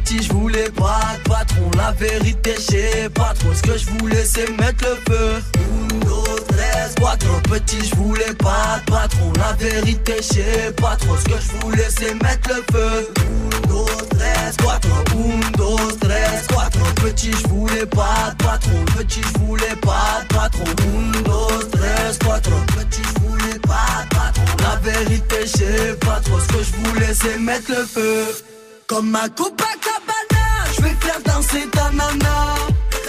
[0.04, 1.70] petit, je voulais pas de patron.
[1.76, 3.54] La vérité, je sais pas trop.
[3.54, 5.42] Ce que je voulais, c'est mettre le feu.
[5.56, 9.32] Un, dos, tres, quatre, petit, je voulais pas de patron.
[9.38, 11.16] La vérité, je sais pas trop.
[11.16, 13.08] Ce que je voulais, c'est mettre le feu.
[13.18, 18.84] Un, dos, tres, quatre, un, dos, tres, quatre, petit, je voulais pas de patron.
[18.96, 20.64] Petit, je voulais pas de patron.
[20.64, 24.44] Un, dos, tres, quatre, petit, je voulais pas de patron.
[24.62, 26.38] La vérité, je sais pas trop.
[26.40, 28.53] Ce que je voulais, c'est mettre le feu.
[28.86, 30.44] Comme un Copacabana,
[30.76, 32.54] je vais faire danser ta nana.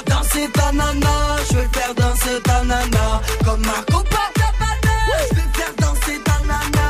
[0.07, 1.09] Danser ta nana,
[1.49, 3.21] je vais faire danser ta nana.
[3.43, 4.93] Comme un Copacabana,
[5.29, 6.87] je vais faire danser ta nana.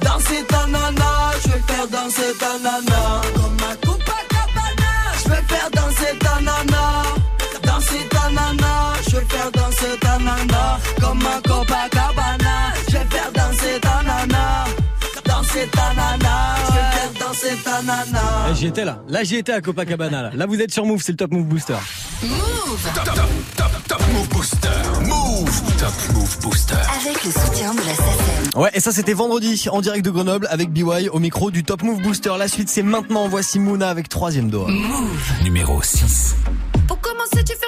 [0.00, 1.10] Danser ta nana,
[1.42, 3.20] je vais faire danser ta nana.
[3.34, 4.90] Comme un Copacabana,
[5.22, 6.82] je vais faire danser ta nana.
[7.62, 8.72] Danser ta nana,
[9.06, 10.78] je vais faire danser ta nana.
[11.00, 12.54] Comme un Copacabana,
[12.88, 14.64] je vais faire danser ta nana.
[15.24, 16.97] Danser ta nana.
[17.28, 18.22] Danser ta nana.
[18.46, 19.02] Là, j'y étais là.
[19.06, 20.22] Là, j'y étais à Copacabana.
[20.22, 21.74] Là, là vous êtes sur Move, c'est le Top Move Booster.
[22.22, 23.14] Move Top, top,
[23.54, 24.68] top, top Move Booster.
[25.02, 25.76] Move.
[25.78, 26.74] Top Move Booster.
[26.74, 28.60] avec le soutien de la SACEM.
[28.62, 31.82] Ouais, et ça c'était vendredi en direct de Grenoble avec BY au micro du Top
[31.82, 32.32] Move Booster.
[32.38, 33.28] La suite c'est maintenant.
[33.28, 34.70] Voici Mouna avec troisième doigt.
[35.44, 36.34] Numéro 6.
[36.86, 37.67] Pour commencer, tu fermes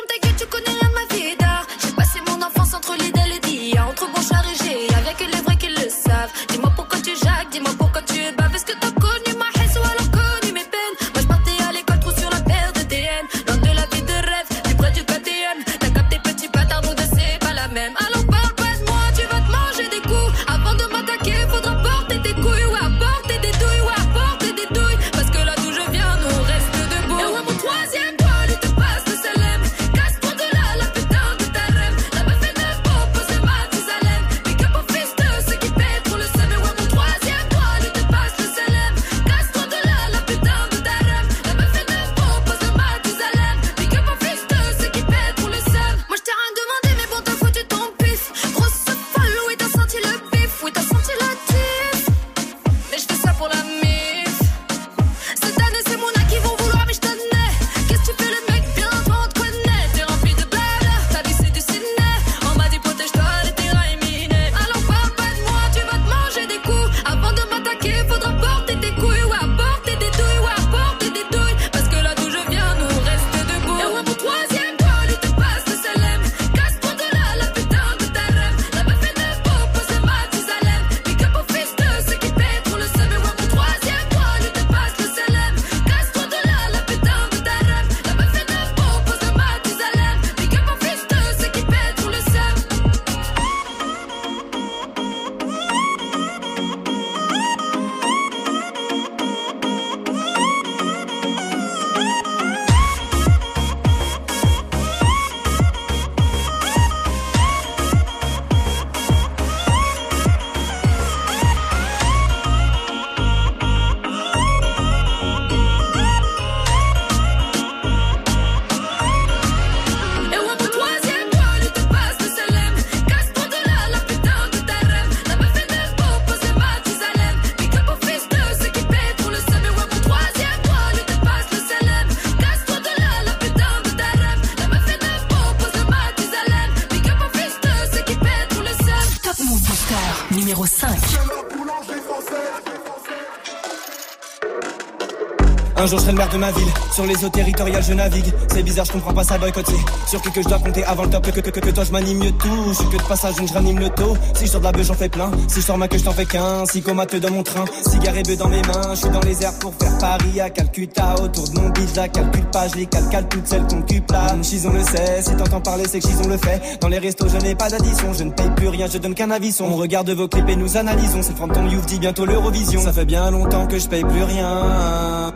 [145.90, 148.32] je serai le maire de ma ville, sur les eaux territoriales je navigue.
[148.52, 149.74] C'est bizarre, je comprends pas ça boycotter.
[150.06, 151.90] Sur qui que je dois compter avant le top, que, que, que, que toi je
[151.90, 152.64] m'anime mieux tout.
[152.68, 154.16] Je suis que de passage donc je ranime le taux.
[154.34, 156.10] Si je sors de la beuh j'en fais plein, si je sors ma queue je
[156.10, 156.64] fais qu'un.
[156.66, 158.94] Si comate dans mon train, cigare et bœuf dans mes mains.
[158.94, 161.14] Je suis dans les airs pour faire Paris à Calcutta.
[161.22, 164.12] Autour de mon bise, la calcule pas, je les calcale toutes celles qu'on cupe.
[164.42, 166.78] Chison le sait, si t'entends parler c'est que Chison le fait.
[166.80, 169.30] Dans les restos je n'ai pas d'addition, je ne paye plus rien, je donne qu'un
[169.30, 169.56] avis.
[169.60, 171.22] On regarde vos clips et nous analysons.
[171.22, 172.80] C'est le fantôme Youth dit bientôt l'Eurovision.
[172.80, 175.32] Ça fait bien longtemps que je paye plus rien.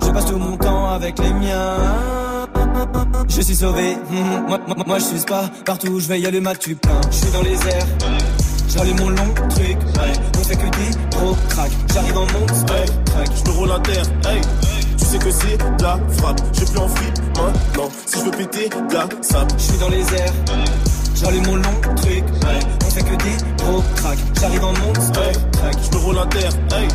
[0.00, 1.76] Je passe tout mon temps avec les miens.
[3.28, 6.26] Je suis sauvé, hum, moi, moi, moi je suis pas partout où je vais y
[6.26, 7.00] aller ma tu plein.
[7.10, 7.86] Je suis dans les airs,
[8.68, 9.76] j'allume mon long truc.
[9.96, 10.12] Ouais.
[10.38, 11.70] On fait que des gros crack.
[11.92, 13.28] J'arrive en monte, track.
[13.34, 14.40] Je me roule à terre, hey.
[14.98, 16.40] Tu sais que c'est la frappe.
[16.52, 17.90] J'ai plus en fripe maintenant.
[18.06, 19.50] Si je veux péter, de la sable.
[19.58, 20.32] Je suis dans les airs,
[21.14, 22.24] j'allume mon long truc.
[22.44, 22.60] Ouais.
[22.86, 24.18] On fait que des gros crack.
[24.40, 25.36] J'arrive en monte, track.
[25.82, 26.88] Je me roule à terre, hey.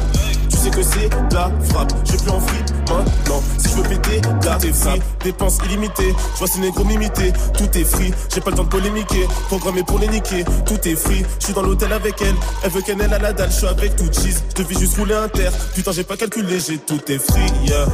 [0.60, 1.94] Sais que c'est la frappe.
[2.04, 3.42] J'ai plus en fripe maintenant.
[3.58, 5.00] Si je veux péter, de la frappe.
[5.24, 6.14] Dépenses illimitées.
[6.34, 7.32] Je vois ces négros m'imiter.
[7.58, 8.14] Tout est free.
[8.34, 9.26] J'ai pas le temps de polémiquer.
[9.48, 10.44] Programmé pour les niquer.
[10.66, 11.24] Tout est free.
[11.40, 12.36] Je suis dans l'hôtel avec elle.
[12.64, 13.50] Elle veut qu'elle ait la dalle.
[13.50, 14.44] Je suis avec tout cheese.
[14.58, 15.54] Je vis juste rouler un terre.
[15.74, 16.60] Putain, j'ai pas calculé.
[16.60, 17.86] J'ai tout est free, yeah.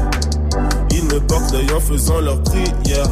[0.89, 3.07] Ils me portent l'œil en faisant leur prière.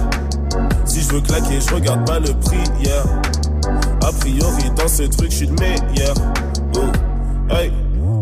[0.85, 3.03] Si je veux claquer, je regarde pas le prix, yeah.
[4.01, 6.15] A priori, dans ce truc, je suis le meilleur.
[6.75, 7.71] Oh, hey,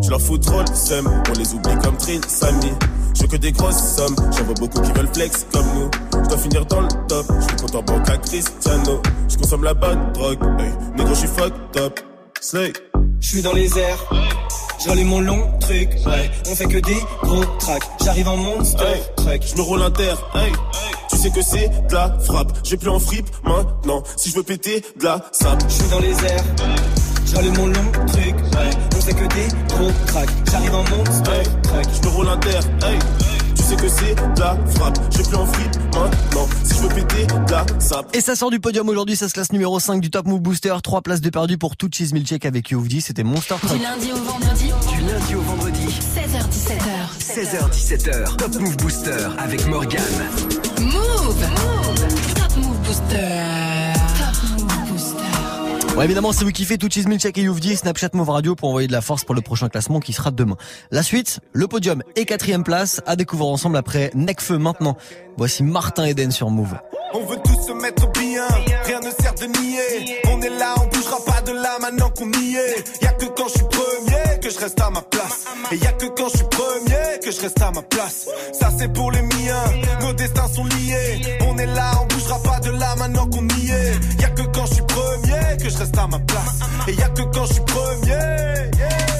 [0.04, 1.08] je leur fous trop le seum.
[1.30, 2.72] On les oublie comme Trin, Samy.
[3.20, 4.16] Je que des grosses sommes.
[4.38, 5.90] J'en vois beaucoup qui veulent flex comme nous.
[6.24, 7.26] Je dois finir dans le top.
[7.40, 9.02] Je suis compte en banque à Cristiano.
[9.30, 10.40] Je consomme la bonne drogue.
[10.60, 12.00] Hey, négro, je suis fucked up.
[12.40, 12.74] Slay.
[13.20, 14.10] Je suis dans les airs.
[14.84, 16.32] J'allume mon long truc, ouais.
[16.50, 17.84] On fait que des gros tracks.
[18.04, 19.42] J'arrive en monster Hey, truck.
[19.46, 20.52] je me roule un terre, hey.
[21.12, 22.52] Tu sais que c'est de la frappe.
[22.64, 24.02] J'ai plus en fripe maintenant.
[24.18, 25.62] Si je veux péter, de la sable.
[25.68, 26.44] Je suis dans les airs.
[27.28, 28.70] J'allume mon long truc, ouais.
[29.02, 30.30] On fait que des gros tracks.
[30.52, 31.86] J'arrive en monster truck.
[31.92, 33.00] Je me roule un terre, hey.
[33.56, 35.00] Tu sais que c'est la frappe.
[35.10, 36.48] Je plus en free maintenant.
[36.64, 38.16] Si je veux péter, la sape.
[38.16, 40.76] Et ça sort du podium aujourd'hui, ça se classe numéro 5 du Top Move Booster.
[40.84, 43.02] 3 places de perdu pour tout Cheese Milkshake avec Youvdi.
[43.02, 43.76] C'était Monster Truck.
[43.76, 47.18] Du lundi au vendredi, Du lundi au vendredi, 16h17h.
[47.18, 50.04] 16h17h, Top Move Booster avec Morgane.
[50.80, 51.44] Move.
[52.36, 53.71] Top Move Booster.
[55.98, 58.88] Ouais, évidemment, si vous kiffez tout Cheese Milkshake et Youvdi, Snapchat Move Radio pour envoyer
[58.88, 60.56] de la force pour le prochain classement qui sera demain.
[60.90, 64.96] La suite, le podium et quatrième place à découvrir ensemble après Necfeu maintenant.
[65.38, 66.76] Voici Martin Eden sur Move.
[67.14, 68.48] On veut tous se mettre bien,
[68.86, 70.22] rien ne sert de nier.
[70.32, 73.04] On est là, on bougera pas de là maintenant qu'on y est.
[73.04, 75.46] Y'a que quand je suis premier que je reste à ma place.
[75.74, 78.30] Et y a que quand je suis premier que je reste à ma place.
[78.54, 79.66] Ça c'est pour les miens,
[80.02, 81.38] nos destins sont liés.
[81.50, 84.21] On est là, on bougera pas de là maintenant qu'on y est.
[85.58, 86.60] Que je reste à ma place.
[86.88, 88.18] Et y a que quand je suis premier.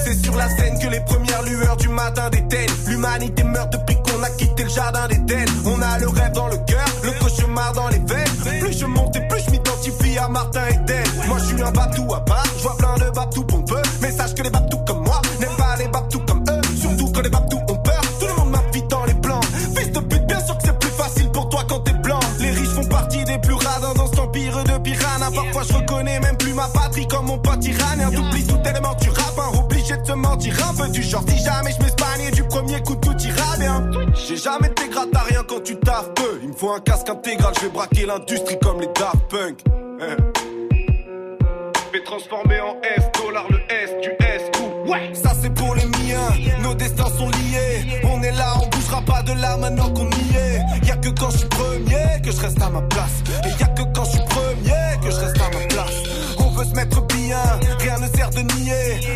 [0.04, 2.68] C'est sur la scène que les premières lueurs du matin déteignent.
[2.88, 5.44] L'humanité meurt depuis qu'on a quitté le jardin d'Éden.
[5.64, 8.60] On a le rêve dans le cœur, le cauchemar dans les veines.
[8.60, 11.04] Plus je monte et plus je m'identifie à Martin Eden.
[11.28, 13.61] Moi je suis un babtou à part, je vois plein de babtou pompeux.
[27.12, 28.10] Comme mon pote iranien.
[28.10, 31.22] T'oublies tout élément, tu rappes, hein, obligé de se mentir un peu du genre.
[31.28, 33.90] Si jamais je m'espagne du premier coup tout ira bien.
[34.14, 36.40] J'ai jamais gratte à rien quand tu taffes peu.
[36.42, 39.60] Il me faut un casque intégral, je vais braquer l'industrie comme les Daft Punk.
[40.00, 40.16] Hein.
[41.92, 44.42] Je vais transformer en S, dollar le S, du S.
[44.86, 46.30] Ouais, ça c'est pour les miens,
[46.62, 48.00] nos destins sont liés.
[48.04, 50.86] On est là, on bougera pas de là maintenant qu'on y est.
[50.86, 53.22] Y'a que quand je suis premier que je reste à ma place.
[53.44, 56.02] Et y a que quand je suis premier que je reste à ma place.
[56.38, 57.01] On veut se mettre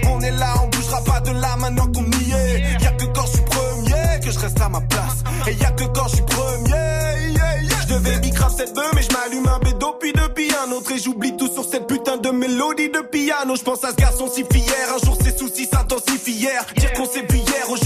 [0.08, 2.82] On est là, on bougera pas de là maintenant qu'on y est.
[2.82, 5.24] Y a que quand je suis premier que je reste à ma place.
[5.46, 7.36] Et y a que quand je suis premier.
[7.82, 10.92] Je devais bicrave cette bœuf, mais je m'allume un bédo puis depuis un autre.
[10.92, 13.54] Et j'oublie tout sur cette putain de mélodie de piano.
[13.56, 14.74] Je pense à ce garçon si fier.
[14.94, 16.64] Un jour ses soucis s'intensifient hier.
[16.76, 17.85] Dire qu'on s'est hier, aujourd'hui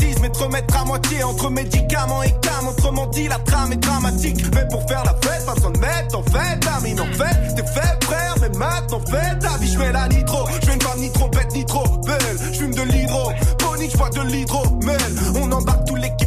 [0.00, 2.66] Et te remettre à moitié entre médicaments et cam.
[2.68, 4.42] Autrement dit, la trame est dramatique.
[4.54, 6.66] Mais pour faire la fête, pas besoin de mettre en fait.
[6.76, 9.72] Amine, en fait, t'es fait frère, mais maintenant fais ta vie.
[9.72, 12.38] Je mets la nitro, je une femme ni trop bête ni trop belle.
[12.52, 14.96] Je fume de l'hydro, ponique, je bois de l'hydromel.
[15.36, 16.23] On embarque tout l'équipage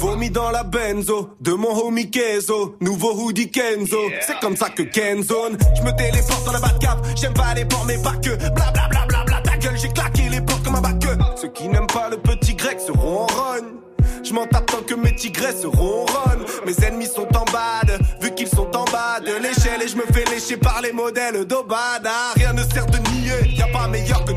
[0.00, 3.98] vomi dans la benzo de mon homie Kenzo, nouveau hoodie Kenzo.
[4.26, 5.58] C'est comme ça que Kenzone.
[5.76, 8.34] Je me téléporte dans la Batcave, j'aime pas les ports mais pas que.
[8.36, 10.96] Bla bla bla bla bla ta gueule, j'ai claqué les portes comme un bac.
[11.36, 13.80] Ceux qui n'aiment pas le petit grec seront en rogne.
[14.22, 16.44] Je m'en tape tant que mes tigresses ronronnent.
[16.66, 20.04] Mes ennemis sont en bad, vu qu'ils sont en bas de l'échelle et je me
[20.12, 22.32] fais lécher par les modèles d'Obada.
[22.36, 24.32] Rien ne sert de nier, y a pas meilleur que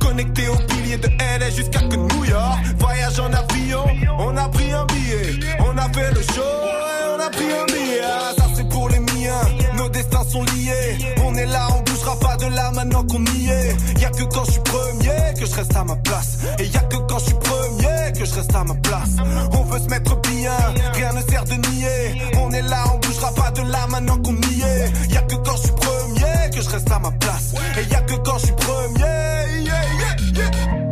[0.00, 2.58] Connecté au pilier de LA jusqu'à que New York.
[2.78, 3.84] Voyage en avion,
[4.18, 5.40] on a pris un billet.
[5.60, 8.00] On a fait le show et on a pris un billet.
[8.04, 9.40] Ah, ça c'est pour les miens,
[9.76, 10.98] nos destins sont liés.
[11.24, 13.76] On est là, on bougera pas de là maintenant qu'on y est.
[14.00, 16.38] Y a que quand je suis premier que je reste à ma place.
[16.58, 19.16] Et y a que quand je suis premier que je reste à ma place.
[19.52, 20.52] On veut se mettre bien,
[20.94, 22.22] rien ne sert de nier.
[22.40, 25.12] On est là, on bougera pas de là maintenant qu'on y est.
[25.12, 27.54] Y a que quand je suis premier que je reste à ma place.
[27.78, 29.00] Et y a que quand je suis premier.
[29.00, 30.85] yeah, yeah, yeah.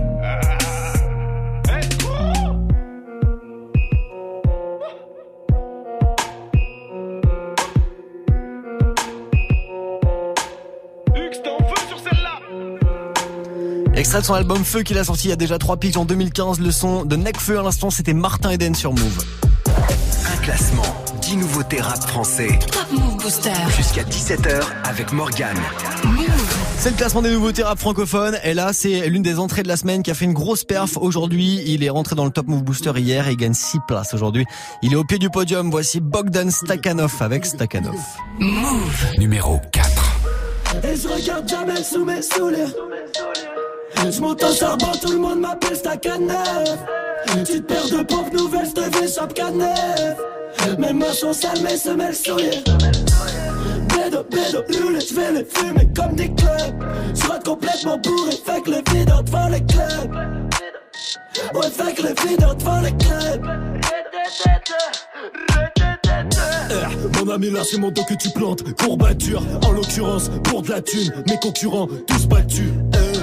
[13.94, 16.04] Extrait de son album Feu qu'il a sorti il y a déjà 3 piges en
[16.04, 16.60] 2015.
[16.60, 19.24] Le son de Necfeu à l'instant, c'était Martin Eden sur Move.
[19.66, 20.82] Un classement,
[21.26, 22.56] 10 nouveautés rap français.
[22.70, 23.50] Top Move Booster.
[23.76, 25.58] Jusqu'à 17h avec Morgane.
[26.78, 28.38] C'est le classement des nouveautés rap francophones.
[28.44, 30.96] Et là, c'est l'une des entrées de la semaine qui a fait une grosse perf
[30.96, 31.64] aujourd'hui.
[31.66, 34.46] Il est rentré dans le Top Move Booster hier et il gagne 6 places aujourd'hui.
[34.82, 35.68] Il est au pied du podium.
[35.68, 37.96] Voici Bogdan Stakhanov avec Stakhanov.
[38.38, 39.06] Move.
[39.18, 39.90] Numéro 4.
[40.84, 42.72] Et je regarde jamais sous mes souliers
[44.04, 46.78] Je monte en charbon, tout le monde m'appelle Stakhanov
[47.26, 50.16] Petite paire de pauvres nouvelles, je devais Canef
[50.78, 52.62] Mes mains sont sales, mes semelles souillées
[53.88, 56.84] Bédo, bédo, roulé, je vais les fumer comme des clubs.
[57.14, 60.12] Je complètement bourré, fait que les videurs devant les clubs.
[61.54, 63.46] Ouais, fait que les videurs devant les clubs.
[66.70, 70.70] Eh, Mon ami là c'est mon dos que tu plantes Courbature en l'occurrence pour de
[70.70, 73.15] la thune Mes concurrents tous battus Eh,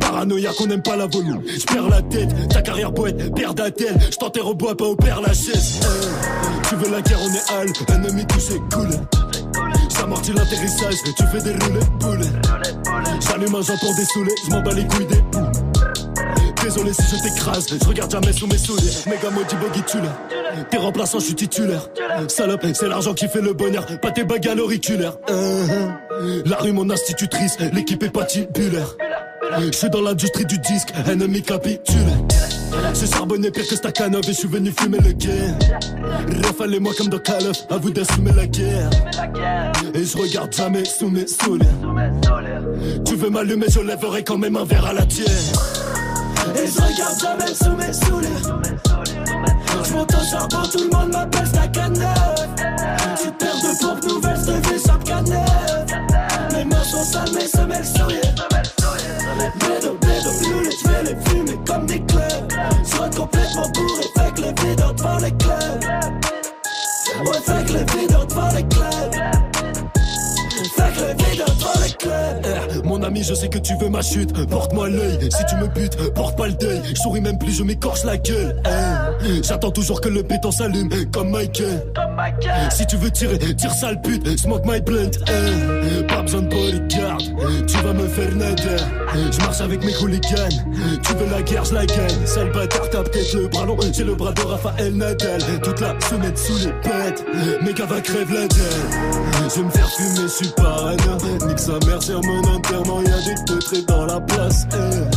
[0.00, 3.96] Paranoïa qu'on n'aime pas la volume Je perds la tête, ta carrière poète perd d'attel
[4.10, 7.32] Je t'enterre au bois pas au père la chaise Eh, Tu veux la guerre on
[7.34, 8.90] est hal Ennemi touché cool
[9.96, 12.26] J'amortis l'atterrissage Tu fais des roulets boules
[13.20, 15.52] J'allume un joint pour dessouler Je m'en bats les couilles des poules
[16.62, 18.92] Désolé si je t'écrase, je regarde jamais sous mes souliers.
[19.06, 19.98] Méga maudit boggy tu.
[20.70, 21.88] T'es remplaçant, je suis titulaire.
[22.28, 25.16] Salope, c'est l'argent qui fait le bonheur, pas tes bagues à l'auriculaire.
[25.28, 25.34] Hein,
[25.70, 25.98] hein.
[26.46, 28.94] La rue, mon institutrice, l'équipe est patibulaire.
[29.50, 31.96] Je suis dans l'industrie du disque, ennemi capitule.
[32.94, 35.58] J'ai charbonné pire que Stakhanov et je suis venu fumer le game.
[36.44, 38.90] Rafale moi comme dans Call à vous d'assumer la guerre.
[39.94, 41.66] Et je regarde jamais sous mes souliers.
[43.04, 45.26] Tu veux m'allumer, je lèverai quand même un verre à la tienne.
[46.54, 48.28] Et je regarde jamais sous mes souliers.
[49.84, 52.34] Je monte au charbon, tout le monde m'appelle Stakhanov.
[53.20, 55.04] Tu perds de pompes nouvelles, je te vis chaque
[57.02, 58.20] mains sont sales, mes semelles souillées.
[59.60, 60.30] Bédo, bédo,
[61.04, 62.52] les fumer comme des clubs.
[62.98, 65.84] Rentre complètement bourré, fait que les videurs devant les clubs.
[67.24, 68.11] Ouais, les videurs
[73.12, 74.32] ami, je sais que tu veux ma chute.
[74.48, 75.18] Porte-moi l'œil.
[75.30, 76.80] Si tu me butes, porte pas le deuil.
[76.94, 78.56] Je souris même plus, je m'écorche la gueule.
[79.42, 81.84] J'attends toujours que le béton s'allume, comme Michael.
[82.70, 84.38] Si tu veux tirer, tire sale pute.
[84.38, 85.10] Smoke my blunt.
[85.28, 87.18] Eh, Pas besoin de bodyguard.
[87.66, 88.82] Tu vas me faire nader.
[89.30, 90.48] Je marche avec mes hooligans.
[91.02, 92.26] Tu veux la guerre, je la gagne.
[92.26, 93.76] Sale bâtard, t'as peut-être le bras long.
[93.92, 95.40] J'ai le bras de Raphaël Nadal.
[95.62, 97.24] Toute la semaine sous les pètes.
[97.62, 99.48] Mes gars va crève la dalle.
[99.54, 100.96] Je vais me faire fumer, je suis parano.
[101.46, 104.66] Nique sa mère sur mon enterrement, y'a des teutrés dans la place.
[104.72, 105.10] eh.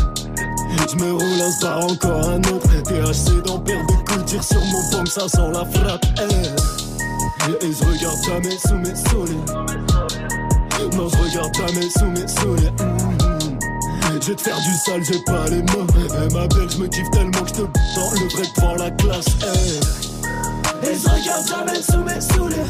[0.90, 2.68] Je me roule un star, encore un autre.
[2.84, 6.06] THC dans paire de coups, tire sur mon pompe, ça sent la frappe.
[6.20, 7.66] eh.
[7.66, 9.46] Et je regarde jamais sous mes souliers.
[10.96, 12.72] Non, je regarde jamais sous mes souliers.
[12.80, 13.60] Mhm.
[14.22, 15.86] Je vais te faire du sale, j'ai pas les mots.
[15.98, 18.92] Eh, ma belle, je me kiffe tellement que je te dans le break devant la
[18.92, 19.26] classe.
[19.44, 20.88] eh.
[20.88, 22.70] Et je regarde jamais sous mes souliers.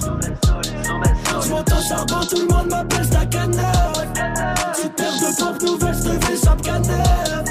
[1.43, 4.05] Je monte au charbon, tout le monde m'appelle Stakhanov.
[4.16, 7.49] Tu perds de pompes nouvelles, je te vis chaque canette.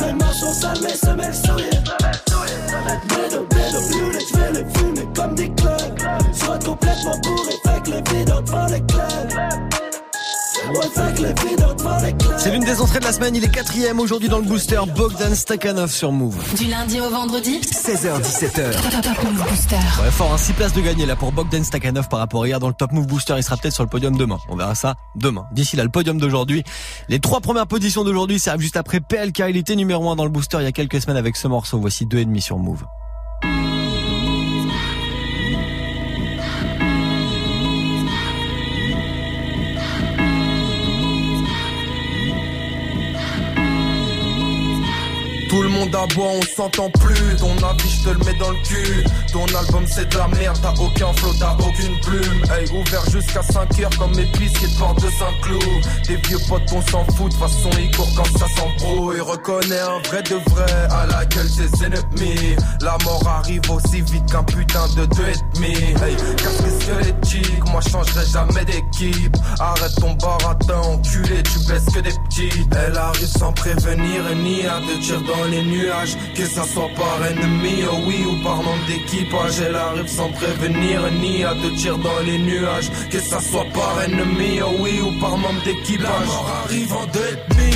[0.00, 1.70] Mes mains sont sales, mes semelles souillées.
[3.08, 5.98] Bédo, bédo, roulé, je vais les fumer comme des clubs.
[6.32, 7.54] Je complètement bourré,
[12.38, 15.34] C'est l'une des entrées de la semaine, il est quatrième aujourd'hui dans le booster Bogdan
[15.34, 16.36] Stakhanov sur Move.
[16.56, 18.72] Du lundi au vendredi 16h17h.
[19.02, 19.76] Top, Move Booster.
[20.02, 22.60] Ouais, fort, hein, 6 places de gagner là pour Bogdan Stakhanov par rapport à hier
[22.60, 23.34] dans le Top Move Booster.
[23.36, 24.38] Il sera peut-être sur le podium demain.
[24.48, 25.46] On verra ça demain.
[25.52, 26.62] D'ici là, le podium d'aujourd'hui.
[27.08, 29.44] Les trois premières positions d'aujourd'hui, arrive juste après PLK.
[29.48, 31.78] Il était numéro 1 dans le booster il y a quelques semaines avec ce morceau.
[31.78, 32.84] Voici deux et demi sur Move.
[45.86, 47.36] Monde aboie, on s'entend plus.
[47.36, 49.04] Ton avis, je te le mets dans le cul.
[49.32, 50.58] Ton album, c'est de la merde.
[50.60, 52.42] T'as aucun flow, t'as aucune plume.
[52.50, 55.86] Hey, ouvert jusqu'à 5 heures comme pistes qui te portent de Saint-Cloud.
[56.04, 57.30] Tes vieux potes, on s'en fout.
[57.30, 59.20] De façon, ils courent quand ça s'embrouille.
[59.20, 62.56] Reconnais un vrai de vrai à la gueule des ennemis.
[62.80, 65.74] La mort arrive aussi vite qu'un putain de deux et demi.
[66.02, 69.36] Hey, casque squelettique, moi changerai jamais d'équipe.
[69.60, 72.74] Arrête ton baratin, enculé, tu baisses que des petites.
[72.74, 75.62] Elle arrive sans prévenir et ni à deux tirs dans les
[76.34, 79.60] Que ça soit par ennemi, oh oui, ou par membre d'équipage.
[79.60, 82.90] Elle arrive sans prévenir ni à deux tirs dans les nuages.
[83.10, 86.06] Que ça soit par ennemi, oh oui, ou par membre d'équipage.
[86.08, 87.70] La mort arrive en deux et demi.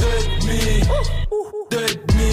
[0.00, 0.80] Deux et demi.
[1.70, 2.32] Deux et demi.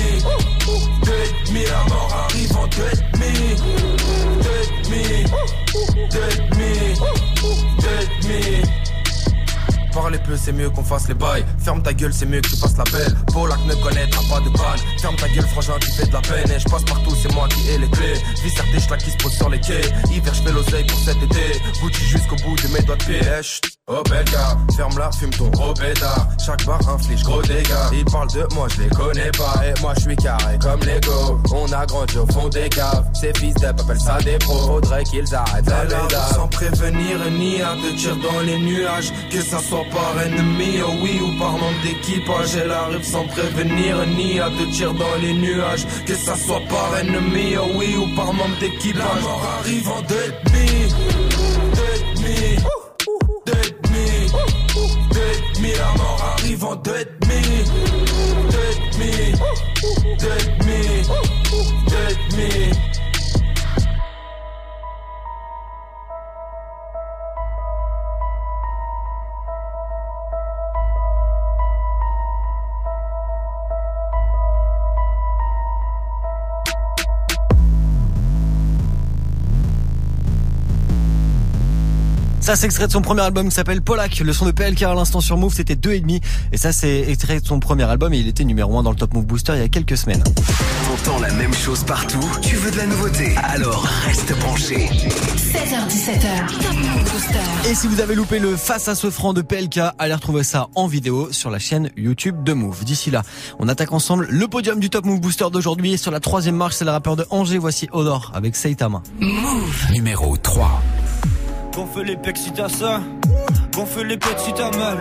[1.05, 1.66] Deux et.
[1.66, 3.36] La mort arrive en deux et demi.
[4.43, 5.05] Deux et demi.
[6.09, 6.74] Deux et demi.
[7.82, 8.82] Deux et demi.
[9.93, 11.45] Parler peu, c'est mieux qu'on fasse les bails.
[11.59, 13.15] Ferme ta gueule, c'est mieux que tu fasses la belle.
[13.31, 14.79] Polak ne connaîtra pas de balle.
[14.99, 16.51] Ferme ta gueule, frangin, tu fais de la peine.
[16.51, 18.15] Et je passe partout, c'est moi qui ai les clés.
[18.43, 19.81] Vis certes, je qui se pose sur les quais.
[20.11, 21.61] Hiver, je fais l'oseille pour cet été.
[21.81, 23.21] Gucci jusqu'au bout de mes doigts de pied.
[23.21, 23.73] Eh.
[23.87, 26.29] Oh bel gars, ferme la, fume ton gros pétard.
[26.43, 27.91] Chaque bar inflige gros dégâts.
[27.91, 29.61] Ils parlent de moi, je les connais pas.
[29.65, 31.41] Et moi, je suis carré comme Lego.
[31.53, 33.05] On a grandi au fond des caves.
[33.13, 34.67] Ces fils d'ep appellent ça des pros.
[34.67, 36.33] Faudrait qu'ils arrêtent la.
[36.33, 39.11] Sans prévenir ni à te tirer dans les nuages.
[39.29, 42.55] Que ça soit par ennemi, oh oui, ou par membre d'équipage.
[42.55, 45.86] Elle arrive sans prévenir, ni à deux tirs dans les nuages.
[46.05, 49.01] Que ça soit par ennemi, oh oui, ou par membre d'équipage.
[49.03, 50.67] La mort arrive en deux et demi,
[51.75, 52.57] deux et demi,
[53.45, 53.71] deux et
[55.57, 55.71] demi.
[55.77, 57.41] La mort arrive en deux et demi,
[58.51, 59.13] deux et demi,
[60.19, 60.81] deux et demi,
[61.89, 62.92] deux et demi.
[82.43, 84.19] Ça, c'est extrait de son premier album qui s'appelle Polak.
[84.19, 86.21] Le son de PLK à l'instant sur Move, c'était 2,5.
[86.51, 88.97] Et ça, c'est extrait de son premier album et il était numéro 1 dans le
[88.97, 90.21] Top Move Booster il y a quelques semaines.
[90.25, 92.19] T'entends la même chose partout?
[92.41, 93.33] Tu veux de la nouveauté?
[93.37, 94.89] Alors reste branché.
[94.89, 96.47] 16h17h.
[96.61, 97.69] Top Move Booster.
[97.71, 100.67] Et si vous avez loupé le face à ce franc de PLK, allez retrouver ça
[100.75, 102.83] en vidéo sur la chaîne YouTube de Move.
[102.83, 103.21] D'ici là,
[103.59, 105.93] on attaque ensemble le podium du Top Move Booster d'aujourd'hui.
[105.93, 107.57] Et sur la troisième marche, c'est le rappeur de Angers.
[107.57, 109.01] Voici Odor avec Saitama.
[109.21, 109.91] Move.
[109.93, 110.83] Numéro 3.
[111.76, 113.01] Gonfle les pecs si t'as ça,
[113.74, 114.97] gonfle les pecs si t'as mal.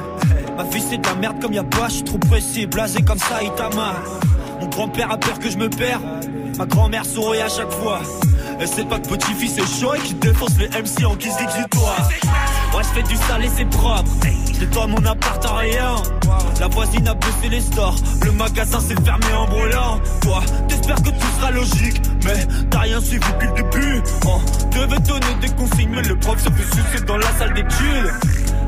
[0.57, 3.43] Ma fille c'est de la merde comme y'a pas, je trop pressé, blasé comme ça,
[3.43, 3.97] il t'a mal.
[4.61, 6.01] Mon grand-père a peur que je me perds,
[6.59, 8.01] ma grand-mère sourit à chaque fois.
[8.59, 12.09] Elle sait pas que petit-fils est chaud et qu'il défonce les MC en guise d'exutoire.
[12.75, 14.11] Ouais, je fais du sale et c'est propre.
[14.59, 15.97] Je toi mon appart en rien.
[16.61, 17.97] La voisine a baissé les stores.
[18.25, 20.01] Le magasin s'est fermé en brûlant.
[20.23, 22.01] Toi, t'espères que tout sera logique.
[22.25, 24.03] Mais t'as rien suivi depuis le début.
[24.27, 28.13] Oh, devais donner des consignes, mais le prof se fait sucer dans la salle d'études.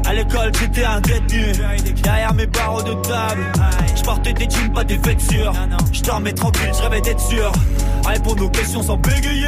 [0.06, 1.52] À l'école, j'étais un détenu.
[2.02, 3.52] Derrière mes barreaux de table,
[3.96, 5.52] je portais des jeans, pas des vêtures.
[5.92, 7.50] Je dormais tranquille, je rêvais d'être sûr.
[8.04, 9.46] À répondre aux questions sans bégayer.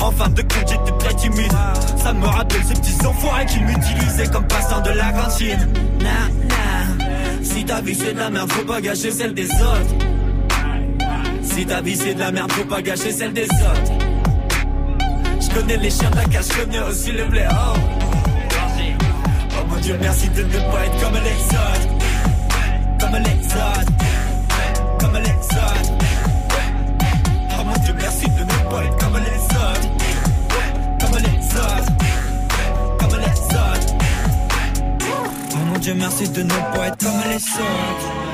[0.00, 1.52] En fin de compte, j'étais très timide.
[2.02, 5.68] Ça me rappelle ces petits enfoirés qui m'utilisaient comme passant de la cantine.
[6.00, 7.04] Nah, nah.
[7.42, 10.06] Si ta vie c'est de la merde, faut pas gâcher celle des autres.
[11.42, 13.92] Si ta vie c'est de la merde, faut pas gâcher celle des autres.
[15.40, 17.44] Je connais les chiens de la cache, je connais aussi le blé.
[19.82, 21.88] Dieu, merci de ne pas être comme autres.
[22.98, 23.92] Comme autres.
[24.98, 25.92] Comme autres.
[27.58, 29.80] Oh mon dieu, merci de ne pas être comme autres.
[31.00, 31.22] Comme autres.
[32.98, 33.94] Comme autres.
[35.52, 38.29] Oh mon dieu, merci de ne pas être comme les autres.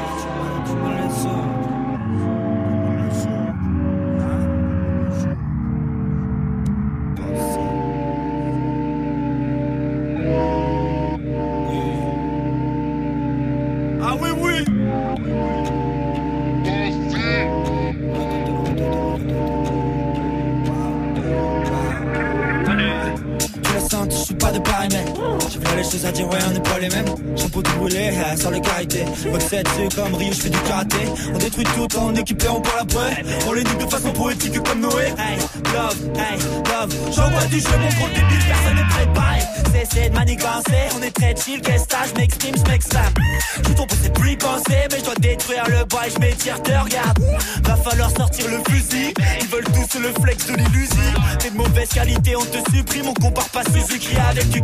[25.97, 27.07] Choses à dire, ouais on n'est pas les mêmes.
[27.37, 30.97] Chapeau tout brûlé, sans les carité Boxette, c'est comme Rio, je fais du karaté
[31.35, 33.25] On détruit tout équipe et on parle après.
[33.47, 35.05] On les nique de façon poétique comme Noé.
[35.19, 35.39] Hey,
[35.73, 36.95] love, hey, love.
[37.15, 39.39] J'envoie du jeu, mon gros débile, personne n'est préparé.
[39.73, 43.15] Cessez de manigancer, on est très chill Qu'est-ce que je m'exprime, je m'exclame
[43.63, 46.73] Tout ton c'est plus penser Mais je dois détruire le bois et je m'étire, te
[46.73, 47.19] regarde.
[47.65, 49.15] Va falloir sortir le fusil.
[49.41, 53.15] Ils veulent tous le flex de l'illusion T'es de mauvaise qualité, on te supprime On
[53.15, 54.61] compare pas Suzuki avec du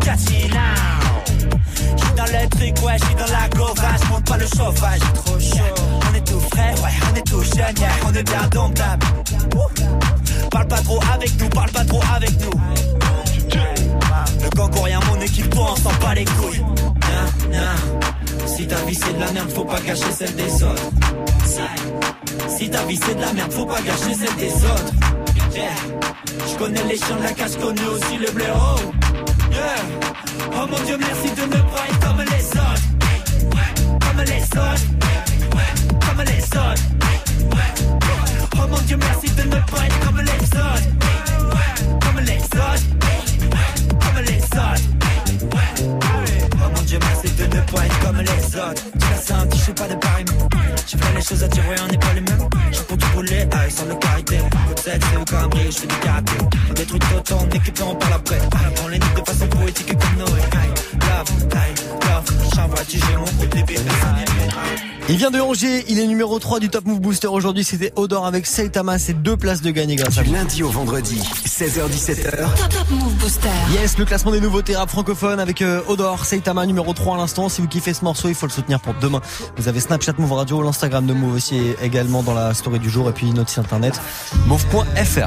[0.53, 1.12] now
[2.27, 5.75] dans le truc, ouais, j'suis dans la gova, j'monte pas le chauffage, trop chaud.
[6.11, 9.07] On est tout frais, ouais, on est tout jeune, yeah, on est bien domptable.
[10.51, 12.61] Parle pas trop avec nous, parle pas trop avec nous.
[14.43, 16.63] Le concourien, mon équipe, on s'en bat les couilles.
[18.47, 20.91] Si ta vie c'est de la merde, faut pas gâcher celle des autres.
[22.49, 24.93] Si, ta vie c'est de la merde, faut pas gâcher celle des autres.
[25.55, 25.65] Yeah.
[26.51, 28.77] Je connais les chiens de la cache, connais aussi le blaireau.
[29.55, 32.83] Oh mon dieu, merci de ne pas être comme les autres.
[34.01, 34.87] Comme les autres.
[36.07, 36.83] Comme les autres.
[38.55, 40.89] Oh mon dieu, merci de pas être comme les autres.
[42.01, 42.87] Comme les autres.
[44.01, 44.83] Comme les autres.
[45.53, 48.83] Oh mon dieu, merci de ne pas être comme les autres.
[48.93, 50.25] Tu l'as senti, je suis pas de pareil.
[50.87, 52.49] J'ai fait les choses à ouais, on n'est pas les mêmes.
[52.71, 53.95] J'ai pour tout rouler, aïe, sans le.
[53.95, 56.33] Côte 7, c'est cambré, je fais du karaté.
[56.71, 58.39] On détruit tout on équipe et on parle après.
[58.85, 60.41] On les nique de façon poétique comme Noé.
[60.53, 61.75] Aïe, love, aïe,
[62.09, 62.51] love.
[62.55, 63.81] J'envoie du j'ai mon côté bébé.
[65.09, 68.25] Il vient de Angers, il est numéro 3 du Top Move Booster aujourd'hui, c'était Odor
[68.25, 70.33] avec Saitama, c'est deux places de gagner grâce à vous.
[70.33, 72.31] lundi au vendredi, 16h17h.
[72.31, 73.49] Top Top Move Booster.
[73.73, 77.49] Yes, le classement des nouveautés rap francophones avec euh, Odor, Saitama numéro 3 à l'instant.
[77.49, 79.21] Si vous kiffez ce morceau, il faut le soutenir pour demain.
[79.57, 83.09] Vous avez Snapchat Move Radio, l'Instagram de Move aussi également dans la story du jour
[83.09, 84.01] et puis notre site internet
[84.47, 85.22] move.fr.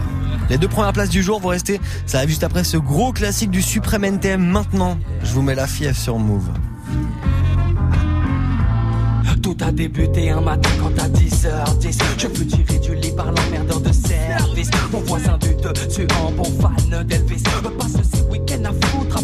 [0.49, 3.51] Les deux premières places du jour, vous restez, ça arrive juste après ce gros classique
[3.51, 4.97] du Supreme NTM maintenant.
[5.23, 6.49] Je vous mets la fièvre sur Move.
[9.45, 13.79] Tout a débuté un matin quand à 10h10 Je fus tiré du lit par l'emmerdeur
[13.79, 17.43] de service Mon voisin du dessus en bon fan d'Elvis
[17.77, 19.14] passe ces week-ends à foutre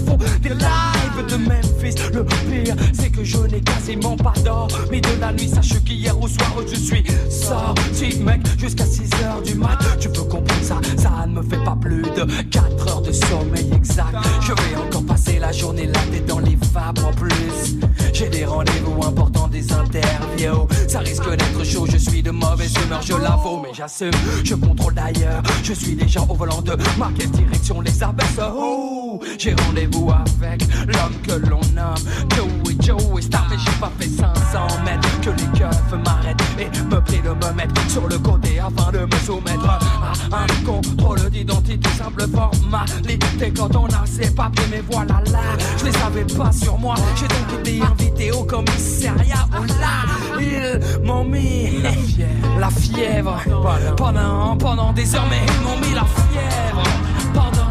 [0.42, 1.96] des lives de Memphis.
[2.14, 5.50] Le pire c'est que je n'ai quasiment pas dormi de la nuit.
[5.50, 9.80] Sache qu'hier au soir je suis sorti mec jusqu'à 6h du mat.
[10.00, 13.72] Tu peux comprendre ça, ça ne me fait pas plus de 4 heures de sommeil
[13.76, 14.16] exact.
[14.42, 17.78] Je vais encore passer la journée tête dans les vapes en plus.
[18.14, 20.68] J'ai des rendez-vous importants, des interviews.
[20.88, 24.12] Ça risque d'être chaud, je suis de mauvaise humeur, je l'avoue Mais j'assume,
[24.44, 29.11] je contrôle d'ailleurs Je suis déjà au volant de ma quelle direction les abaisse Oh,
[29.38, 31.96] j'ai rendez-vous avec l'homme que l'on nomme
[32.36, 32.76] Joey.
[32.82, 35.22] Joey Star Mais j'ai pas fait 500 mètres.
[35.22, 39.00] Que les keufs m'arrêtent et me prient de me mettre sur le côté Afin de
[39.00, 39.80] me soumettre
[40.32, 43.54] à un contrôle d'identité Simple formalité.
[43.56, 45.42] Quand on a ses papiers Mais voilà là,
[45.78, 46.96] je les avais pas sur moi.
[47.16, 51.82] J'ai donc été invité au commissariat Oh là, ils m'ont mis
[52.60, 53.40] la fièvre.
[53.98, 56.84] Pendant, pendant des heures Mais ils m'ont mis la fièvre.
[57.34, 57.71] Pendant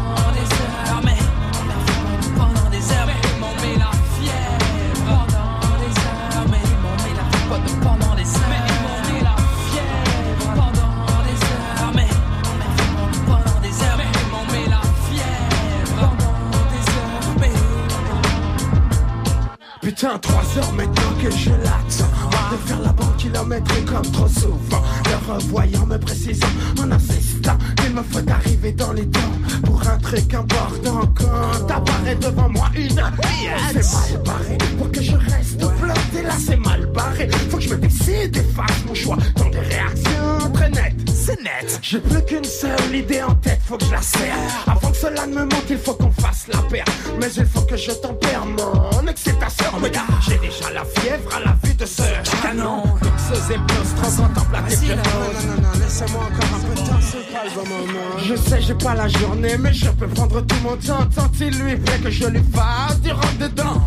[20.01, 22.09] Putain, trois heures maintenant que je l'attends.
[22.51, 24.81] De faire la banque kilométrique comme trop souvent.
[25.05, 26.47] Le revoyant me précisant
[26.81, 29.19] en insistant Qu'il me faut arriver dans les temps
[29.63, 31.01] Pour un truc important.
[31.15, 36.23] Quand apparaît devant moi une C'est mal barré Pour que je reste bloqué.
[36.23, 36.80] Là c'est mal
[37.49, 39.17] Faut que je me décide et fasse mon choix.
[39.35, 41.79] Dans des réactions très nettes C'est net.
[41.81, 44.35] J'ai plus qu'une seule idée en tête Faut que je la serre.
[44.67, 46.85] Avant que cela ne me monte il faut qu'on fasse la paire.
[47.19, 49.65] Mais il faut que je tempère mon excitation.
[49.81, 52.01] Regarde, j'ai déjà la fièvre à la vue de ce
[52.41, 52.83] canon.
[52.83, 56.81] Donc ce zéblus transcontemple la Vas-y, là, non, non, non, non, laissez-moi encore un peu
[56.81, 58.17] de temps, c'est pas le bon moment.
[58.23, 61.05] Je sais, j'ai pas la journée, mais je peux prendre tout mon temps.
[61.15, 63.81] Tant il lui plaît que je lui fasse du rentre dedans.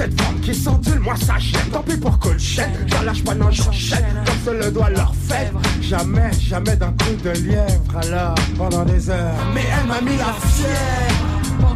[0.00, 1.60] Cette femme qui s'endule, moi ça gêne.
[1.70, 4.02] Tant pis pour que j'en lâche pas, non, j'enchaîne.
[4.24, 5.52] Comme se le doit leur faire.
[5.82, 7.98] Jamais, jamais d'un coup de lièvre.
[8.02, 9.34] Alors, pendant des heures.
[9.52, 11.52] Mais elle m'a mis la fièvre.
[11.60, 11.74] Pendant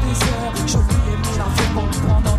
[0.00, 2.35] des heures, je lui ai mis la fièvre pendant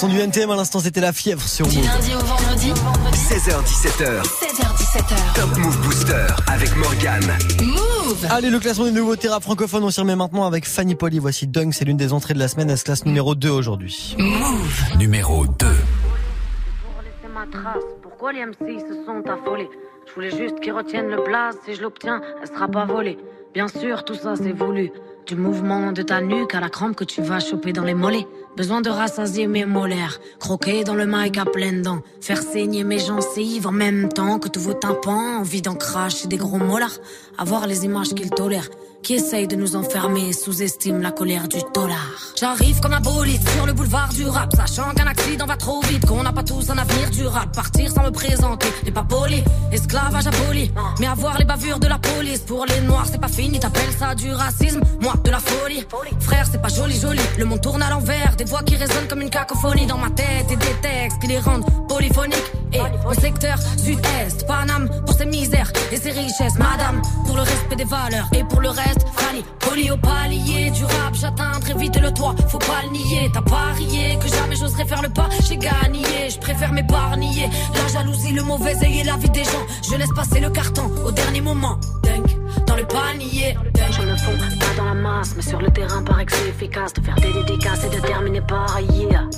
[0.00, 1.86] son du NTM à l'instant c'était la fièvre sur Du Move.
[1.86, 2.72] lundi au vendredi,
[3.12, 5.34] 16h17h, 16h17h.
[5.34, 7.36] Top Move Booster avec Morgane.
[7.62, 11.18] Move Allez, le classement des nouveautés rap francophones, on s'y remet maintenant avec Fanny Poli.
[11.18, 12.70] Voici Dunk, c'est l'une des entrées de la semaine.
[12.70, 14.16] Elle se classe numéro 2 aujourd'hui.
[14.18, 15.66] Move Numéro 2.
[15.66, 17.84] laisser ma trace.
[18.02, 19.68] Pourquoi les MC se sont affolés?
[20.08, 21.56] Je voulais juste qu'ils retiennent le blaze.
[21.66, 23.18] Si je l'obtiens, elle sera pas volée.
[23.52, 24.92] Bien sûr, tout ça c'est voulu.
[25.30, 28.26] Du mouvement de ta nuque à la crampe que tu vas choper dans les mollets.
[28.56, 30.18] Besoin de rassasier mes molaires.
[30.40, 32.02] Croquer dans le mic à pleines dents.
[32.20, 35.38] Faire saigner mes gencives en même temps que tous vos tympans.
[35.38, 36.98] Envie d'en cracher des gros molars.
[37.38, 38.70] Avoir les images qu'ils tolèrent.
[39.02, 41.96] Qui essayent de nous enfermer sous-estiment la colère du dollar.
[42.38, 46.06] J'arrive comme un bolide sur le boulevard du rap, sachant qu'un accident va trop vite,
[46.06, 47.50] qu'on n'a pas tous un avenir durable.
[47.52, 49.42] Partir sans me présenter n'est pas poli,
[49.72, 50.70] esclavage aboli.
[51.00, 53.58] Mais avoir les bavures de la police pour les noirs, c'est pas fini.
[53.58, 55.84] T'appelles ça du racisme, moi de la folie.
[56.20, 57.20] Frère, c'est pas joli joli.
[57.38, 60.50] Le monde tourne à l'envers, des voix qui résonnent comme une cacophonie dans ma tête
[60.50, 62.52] et des textes qui les rendent polyphoniques.
[62.72, 67.76] Et au secteur sud-est, Paname pour ses misères et ses richesses, Madame pour le respect
[67.76, 69.44] des valeurs et pour le reste, Fanny.
[69.60, 73.30] Poli au palier du rap, j'atteins très vite le toit, faut pas le nier.
[73.32, 77.48] T'as parié que jamais j'oserais faire le pas, j'ai gagné, je préfère m'épargner.
[77.74, 80.90] La jalousie, le mauvais œil et la vie des gens, je laisse passer le carton
[81.04, 81.78] au dernier moment.
[82.02, 82.36] Dunk,
[82.66, 83.54] dans le panier.
[83.74, 83.92] Dunk.
[83.92, 86.92] Je me fonds pas dans la masse, mais sur le terrain, paraît que c'est efficace
[86.94, 89.28] de faire des dédicaces et de terminer par yeah.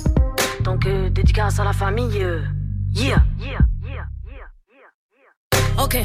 [0.61, 2.23] Donc, euh, dédicace à la famille.
[2.23, 2.41] euh,
[2.95, 3.23] Yeah.
[5.83, 5.97] Ok.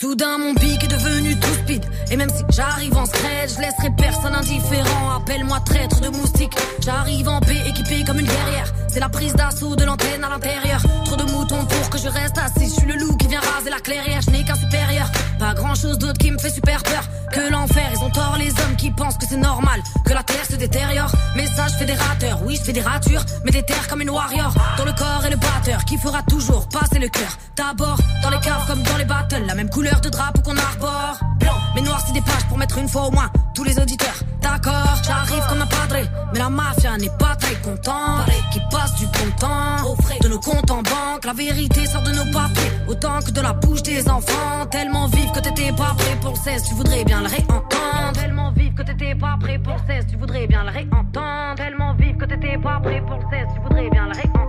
[0.00, 1.84] Soudain mon pic est devenu tout speed.
[2.10, 5.10] Et même si j'arrive en scred Je laisserai personne indifférent.
[5.16, 8.72] Appelle-moi traître de moustique J'arrive en paix équipé comme une guerrière.
[8.88, 10.80] C'est la prise d'assaut de l'antenne à l'intérieur.
[11.04, 12.70] Trop de moutons pour que je reste assis.
[12.70, 14.22] Je suis le loup qui vient raser la clairière.
[14.22, 15.06] Je n'ai qu'un supérieur.
[15.38, 17.90] Pas grand chose d'autre qui me fait super peur Que l'enfer.
[17.94, 21.12] Ils ont tort les hommes qui pensent que c'est normal Que la terre se détériore.
[21.36, 24.54] Message fédérateur Oui je fais des ratures Mais des terres comme une warrior.
[24.78, 27.36] Dans le corps et le batteur Qui fera toujours passer le cœur.
[27.56, 29.44] D'abord dans les caves comme dans les battles.
[29.46, 32.78] La même couleur de drapeau qu'on arbore Blanc mais noir c'est des pages pour mettre
[32.78, 36.96] une fois au moins Tous les auditeurs D'accord J'arrive comme un padré Mais la mafia
[36.96, 38.16] n'est pas très content.
[38.16, 41.24] Paraît qu'il passe du bon temps au frais de nos comptes en banque.
[41.24, 44.66] La vérité sort de nos papiers, autant que de la bouche des enfants.
[44.70, 48.12] Tellement vive que t'étais pas prêt pour le 16, tu voudrais bien le réentendre.
[48.14, 51.54] Tellement vive que t'étais pas prêt pour le 16, tu voudrais bien le réentendre.
[51.56, 54.39] Tellement vive que t'étais pas prêt pour le 16, tu voudrais bien le réentendre.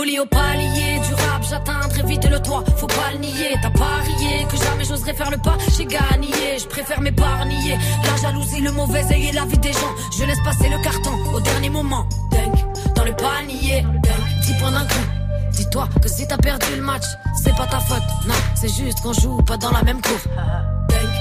[0.00, 3.54] Poli au palier du rap, j'atteindrai vite le toit, faut pas le nier.
[3.60, 7.76] T'as parié que jamais j'oserais faire le pas, j'ai gagné, je préfère m'épargner.
[8.02, 11.10] La jalousie, le mauvais œil et la vie des gens, je laisse passer le carton
[11.34, 12.08] au dernier moment.
[12.30, 15.06] Dunk, dans le panier, dunk, 10 points d'un coup.
[15.52, 17.04] Dis-toi que si t'as perdu le match,
[17.44, 20.32] c'est pas ta faute, non, c'est juste qu'on joue pas dans la même cour.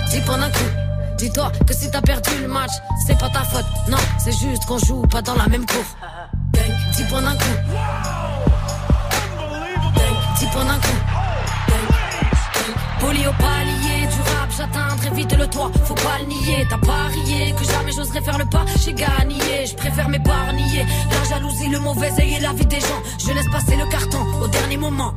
[0.09, 0.71] 10 points d'un coup.
[1.17, 2.71] Dis-toi que si t'as perdu le match,
[3.05, 5.83] c'est pas ta faute, non, c'est juste qu'on joue pas dans la même cour.
[6.95, 8.48] 10 points d'un coup.
[10.39, 10.99] 10 points d'un coup.
[13.01, 16.65] Poli au palier du rap, j'atteindrai vite le toit, faut pas le nier.
[16.69, 20.85] T'as parié que jamais j'oserais faire le pas, j'ai gagné, je préfère m'épargner.
[21.11, 24.19] La jalousie, le mauvais œil et la vie des gens, je laisse passer le carton
[24.41, 25.13] au dernier moment.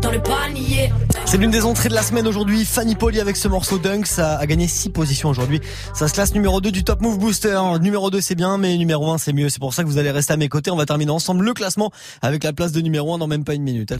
[0.00, 0.92] Dans le panier.
[1.24, 2.64] C'est l'une des entrées de la semaine aujourd'hui.
[2.64, 5.60] Fanny Poli avec ce morceau Dunk, ça a gagné 6 positions aujourd'hui.
[5.94, 7.60] Ça se classe numéro 2 du Top Move Booster.
[7.80, 9.48] Numéro 2 c'est bien, mais numéro 1 c'est mieux.
[9.48, 10.70] C'est pour ça que vous allez rester à mes côtés.
[10.70, 11.90] On va terminer ensemble le classement
[12.22, 13.92] avec la place de numéro 1 dans même pas une minute.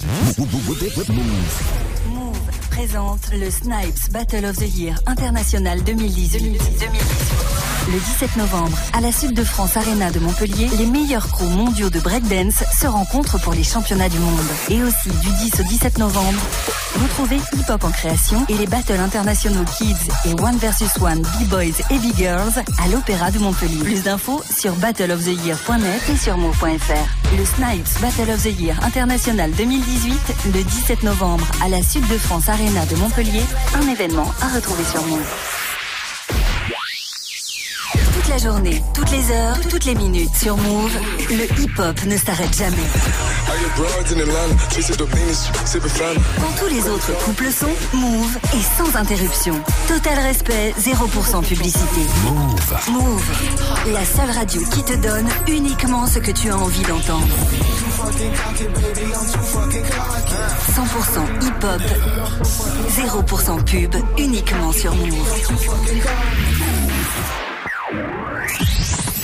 [2.09, 2.39] Move
[2.71, 7.58] présente le Snipes Battle of the Year International 2018.
[7.91, 11.89] Le 17 novembre, à la Sud de France Arena de Montpellier, les meilleurs crews mondiaux
[11.89, 14.47] de breakdance se rencontrent pour les championnats du monde.
[14.69, 16.39] Et aussi du 10 au 17 novembre,
[17.01, 21.81] retrouvez Hip Hop en création et les battles internationaux Kids et One vs One B-Boys
[21.91, 23.83] et B-Girls à l'Opéra de Montpellier.
[23.83, 27.39] Plus d'infos sur battleoftheyear.net et sur move.fr.
[27.39, 30.13] Le Snipes Battle of the Year International 2018,
[30.53, 34.85] le 17 novembre, à la Sud de France Arena de Montpellier, un événement à retrouver
[34.85, 35.58] sur Move.
[38.39, 40.97] La journée, toutes les heures, toutes les minutes sur Move,
[41.29, 42.77] le hip-hop ne s'arrête jamais.
[46.37, 49.61] Quand tous les autres couples sont, Move est sans interruption.
[49.89, 52.01] Total respect, 0% publicité.
[52.23, 52.93] Move.
[52.93, 53.29] Move,
[53.93, 57.27] la seule radio qui te donne uniquement ce que tu as envie d'entendre.
[60.77, 61.83] 100% hip-hop,
[62.89, 65.27] 0% pub, uniquement sur Move.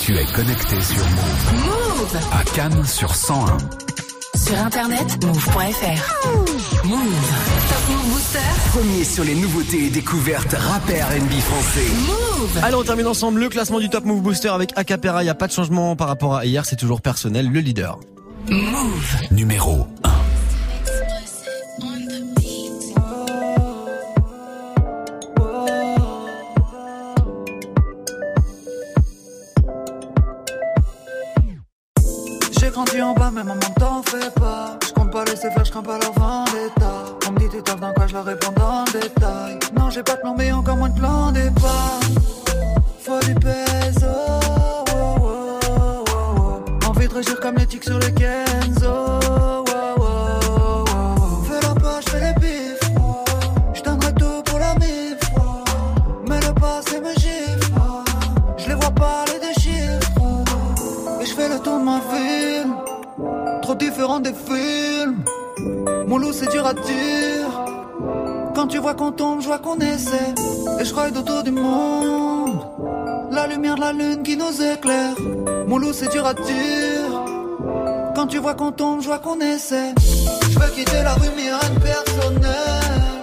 [0.04, 1.64] Tu es connecté sur Move.
[1.64, 3.56] Move À Cannes sur 101.
[4.36, 6.26] Sur internet, move.fr.
[6.84, 6.98] Move.
[7.70, 8.38] Top Move Booster.
[8.72, 11.86] Premier sur les nouveautés et découvertes rap et R&B français.
[12.06, 12.58] Move.
[12.62, 15.22] Allez, on termine ensemble le classement du Top Move Booster avec Acapera.
[15.22, 17.98] Il n'y a pas de changement par rapport à hier, c'est toujours personnel, le leader.
[18.50, 19.16] Move.
[19.30, 20.10] Numéro 1.
[32.94, 34.78] Grandi en bas, mais maman t'en fais pas.
[34.86, 37.06] Je compte pas laisser faire, je crains pas leur vendetta.
[37.26, 39.58] On me dit tu taffes dans quoi, je leur réponds le détail.
[39.76, 42.00] Non, j'ai pas de plan, mais encore moins de plan départ.
[43.00, 44.06] Faut du peso.
[44.06, 46.88] oh, oh, oh, oh.
[46.88, 48.13] Envie de comme les tics sur le
[71.46, 71.52] La
[73.46, 75.14] lumière de la lune qui nous éclaire.
[75.66, 76.42] Mon loup c'est dur à dire.
[78.14, 79.92] Quand tu vois qu'on tombe, je vois qu'on essaie.
[80.50, 83.20] Je veux quitter la rue mais rien de personnel.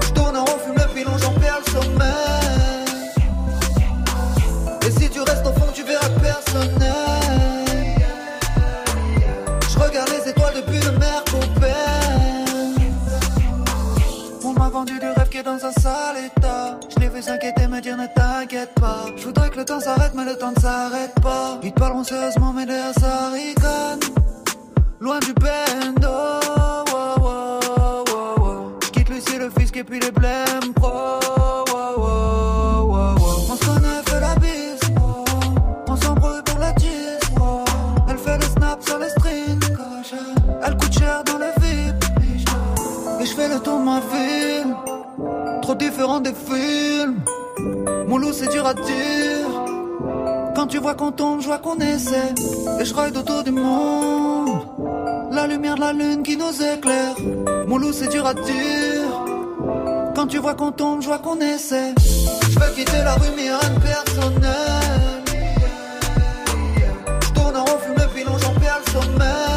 [0.00, 3.12] Je tourne en rond, fume le pilon, j'en perds le sommeil.
[4.86, 6.80] Et si tu restes au fond, tu verras personnel.
[9.68, 11.74] Je regarde les étoiles depuis le Mercopène.
[14.42, 16.78] On m'a vendu du rêve dans un sale état.
[16.88, 19.04] Je l'ai vu s'inquiéter, me dire ne t'inquiète pas.
[19.16, 21.58] Je voudrais que le temps s'arrête, mais le temps ne s'arrête pas.
[21.62, 24.00] Ils te parleront sérieusement, mais derrière ça rigole.
[25.00, 26.08] Loin du bendo.
[28.92, 30.88] quitte Lucie, le fisc et puis les blèmes pro.
[30.88, 33.14] wow, wow, wow, wow.
[33.50, 34.80] On se connaît, fait la bise.
[35.88, 37.20] On s'embrouille pour la tisse.
[38.08, 39.60] Elle fait le snap sur les strings.
[40.66, 42.04] Elle coûte cher dans le vide.
[43.20, 44.43] Et je fais le tour de ma ville
[45.74, 47.20] trop différent des films.
[48.06, 49.48] Mon loup, c'est dur à dire.
[50.54, 52.34] Quand tu vois qu'on tombe, je vois qu'on essaie.
[52.80, 54.60] Et je ride autour du monde.
[55.32, 57.16] La lumière de la lune qui nous éclaire.
[57.66, 59.10] Mon loup, c'est dur à dire.
[60.14, 61.94] Quand tu vois qu'on tombe, je vois qu'on essaie.
[62.50, 65.22] Je veux quitter la rue, mais rien de personnel.
[67.22, 69.53] Je tourne en rond, fume le pilon, j'en perds le sommeil.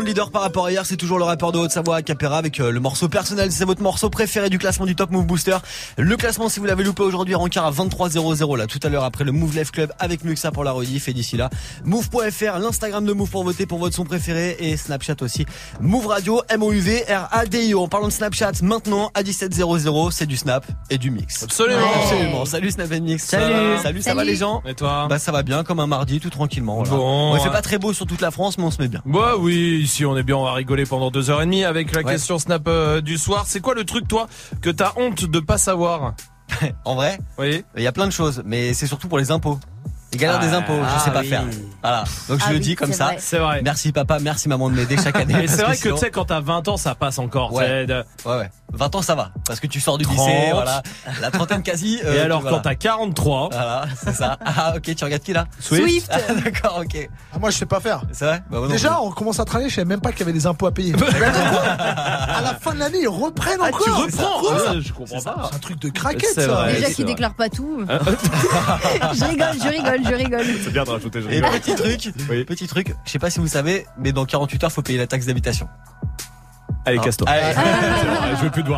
[0.00, 2.60] De de leader par rapport à hier, c'est toujours le rappeur de Haute-Savoie Capera avec
[2.60, 5.56] euh, le morceau personnel, c'est votre morceau préféré du classement du Top Move Booster.
[5.96, 9.24] Le classement si vous l'avez loupé aujourd'hui rencard à 23.00 là tout à l'heure après
[9.24, 11.50] le Move Life Club avec Muxa pour la rediff et d'ici là
[11.84, 15.46] move.fr, l'Instagram de Move pour voter pour votre son préféré et Snapchat aussi.
[15.80, 17.82] Move Radio M O U V R A D I O.
[17.82, 21.42] En parlant de Snapchat maintenant à 17.00, c'est du Snap et du mix.
[21.42, 21.80] Absolument.
[22.02, 22.44] Absolument.
[22.44, 23.24] Salut Snap et Mix.
[23.24, 23.78] Salut.
[23.82, 25.06] Salut, ça va les gens Et toi?
[25.08, 26.82] Bah ça va bien comme un mardi tout tranquillement.
[26.82, 26.90] Voilà.
[26.90, 29.00] Bon, il fait pas très beau sur toute la France mais on se met bien.
[29.04, 31.92] Bah oui, ici on est bien, on va rigoler pendant deux heures et demie avec
[31.94, 32.12] la Ouais.
[32.12, 33.44] question Snap euh, du soir.
[33.46, 34.28] C'est quoi le truc toi
[34.60, 36.14] que t'as honte de pas savoir
[36.84, 37.64] En vrai Oui.
[37.76, 39.58] Il y a plein de choses, mais c'est surtout pour les impôts.
[40.12, 41.26] Les galères Ah, des impôts, je sais pas oui.
[41.28, 41.44] faire.
[41.82, 42.04] Voilà.
[42.28, 43.12] Donc je Ah le oui, dis comme ça.
[43.18, 43.60] C'est vrai.
[43.62, 45.34] Merci papa, merci maman de m'aider chaque année.
[45.44, 47.52] Et c'est vrai que sinon- tu sais quand t'as 20 ans ça passe encore.
[47.52, 47.86] Ouais
[48.24, 48.50] ouais.
[48.72, 50.16] 20 ans ça va parce que tu sors du 30.
[50.18, 50.82] lycée, voilà.
[51.20, 52.00] La trentaine quasi.
[52.04, 52.56] euh, Et alors voilà.
[52.58, 54.36] quand t'as 43 Voilà, c'est ça.
[54.44, 55.46] Ah ok, tu regardes qui là?
[55.58, 56.10] Swift.
[56.12, 57.08] Ah, D'accord, ok.
[57.32, 58.02] Ah, moi, je sais pas faire.
[58.12, 58.42] C'est vrai?
[58.50, 60.46] Bah, moi Déjà, on commence à travailler, je savais même pas qu'il y avait des
[60.46, 60.94] impôts à payer.
[60.94, 63.82] à la fin de l'année, ils reprennent Ah, encore.
[63.84, 65.48] tu reprends quoi, Ouais, je comprends ça pas.
[65.50, 66.46] C'est un truc de craquette, ça.
[66.46, 66.74] vrai.
[66.74, 67.14] Déjà c'est qu'il vrai.
[67.14, 67.84] déclare pas tout.
[67.88, 67.98] Ah,
[69.14, 70.46] je rigole, je rigole, je rigole.
[70.64, 71.22] C'est bien de rajouter.
[71.22, 71.50] je Et rigole.
[71.52, 72.12] petit truc,
[72.46, 75.06] petit truc, je sais pas si vous savez, mais dans 48 heures, faut payer la
[75.06, 75.68] taxe d'habitation.
[76.88, 77.28] Allez, casse-toi.
[77.28, 77.54] Allez.
[78.38, 78.76] Je veux plus te voir.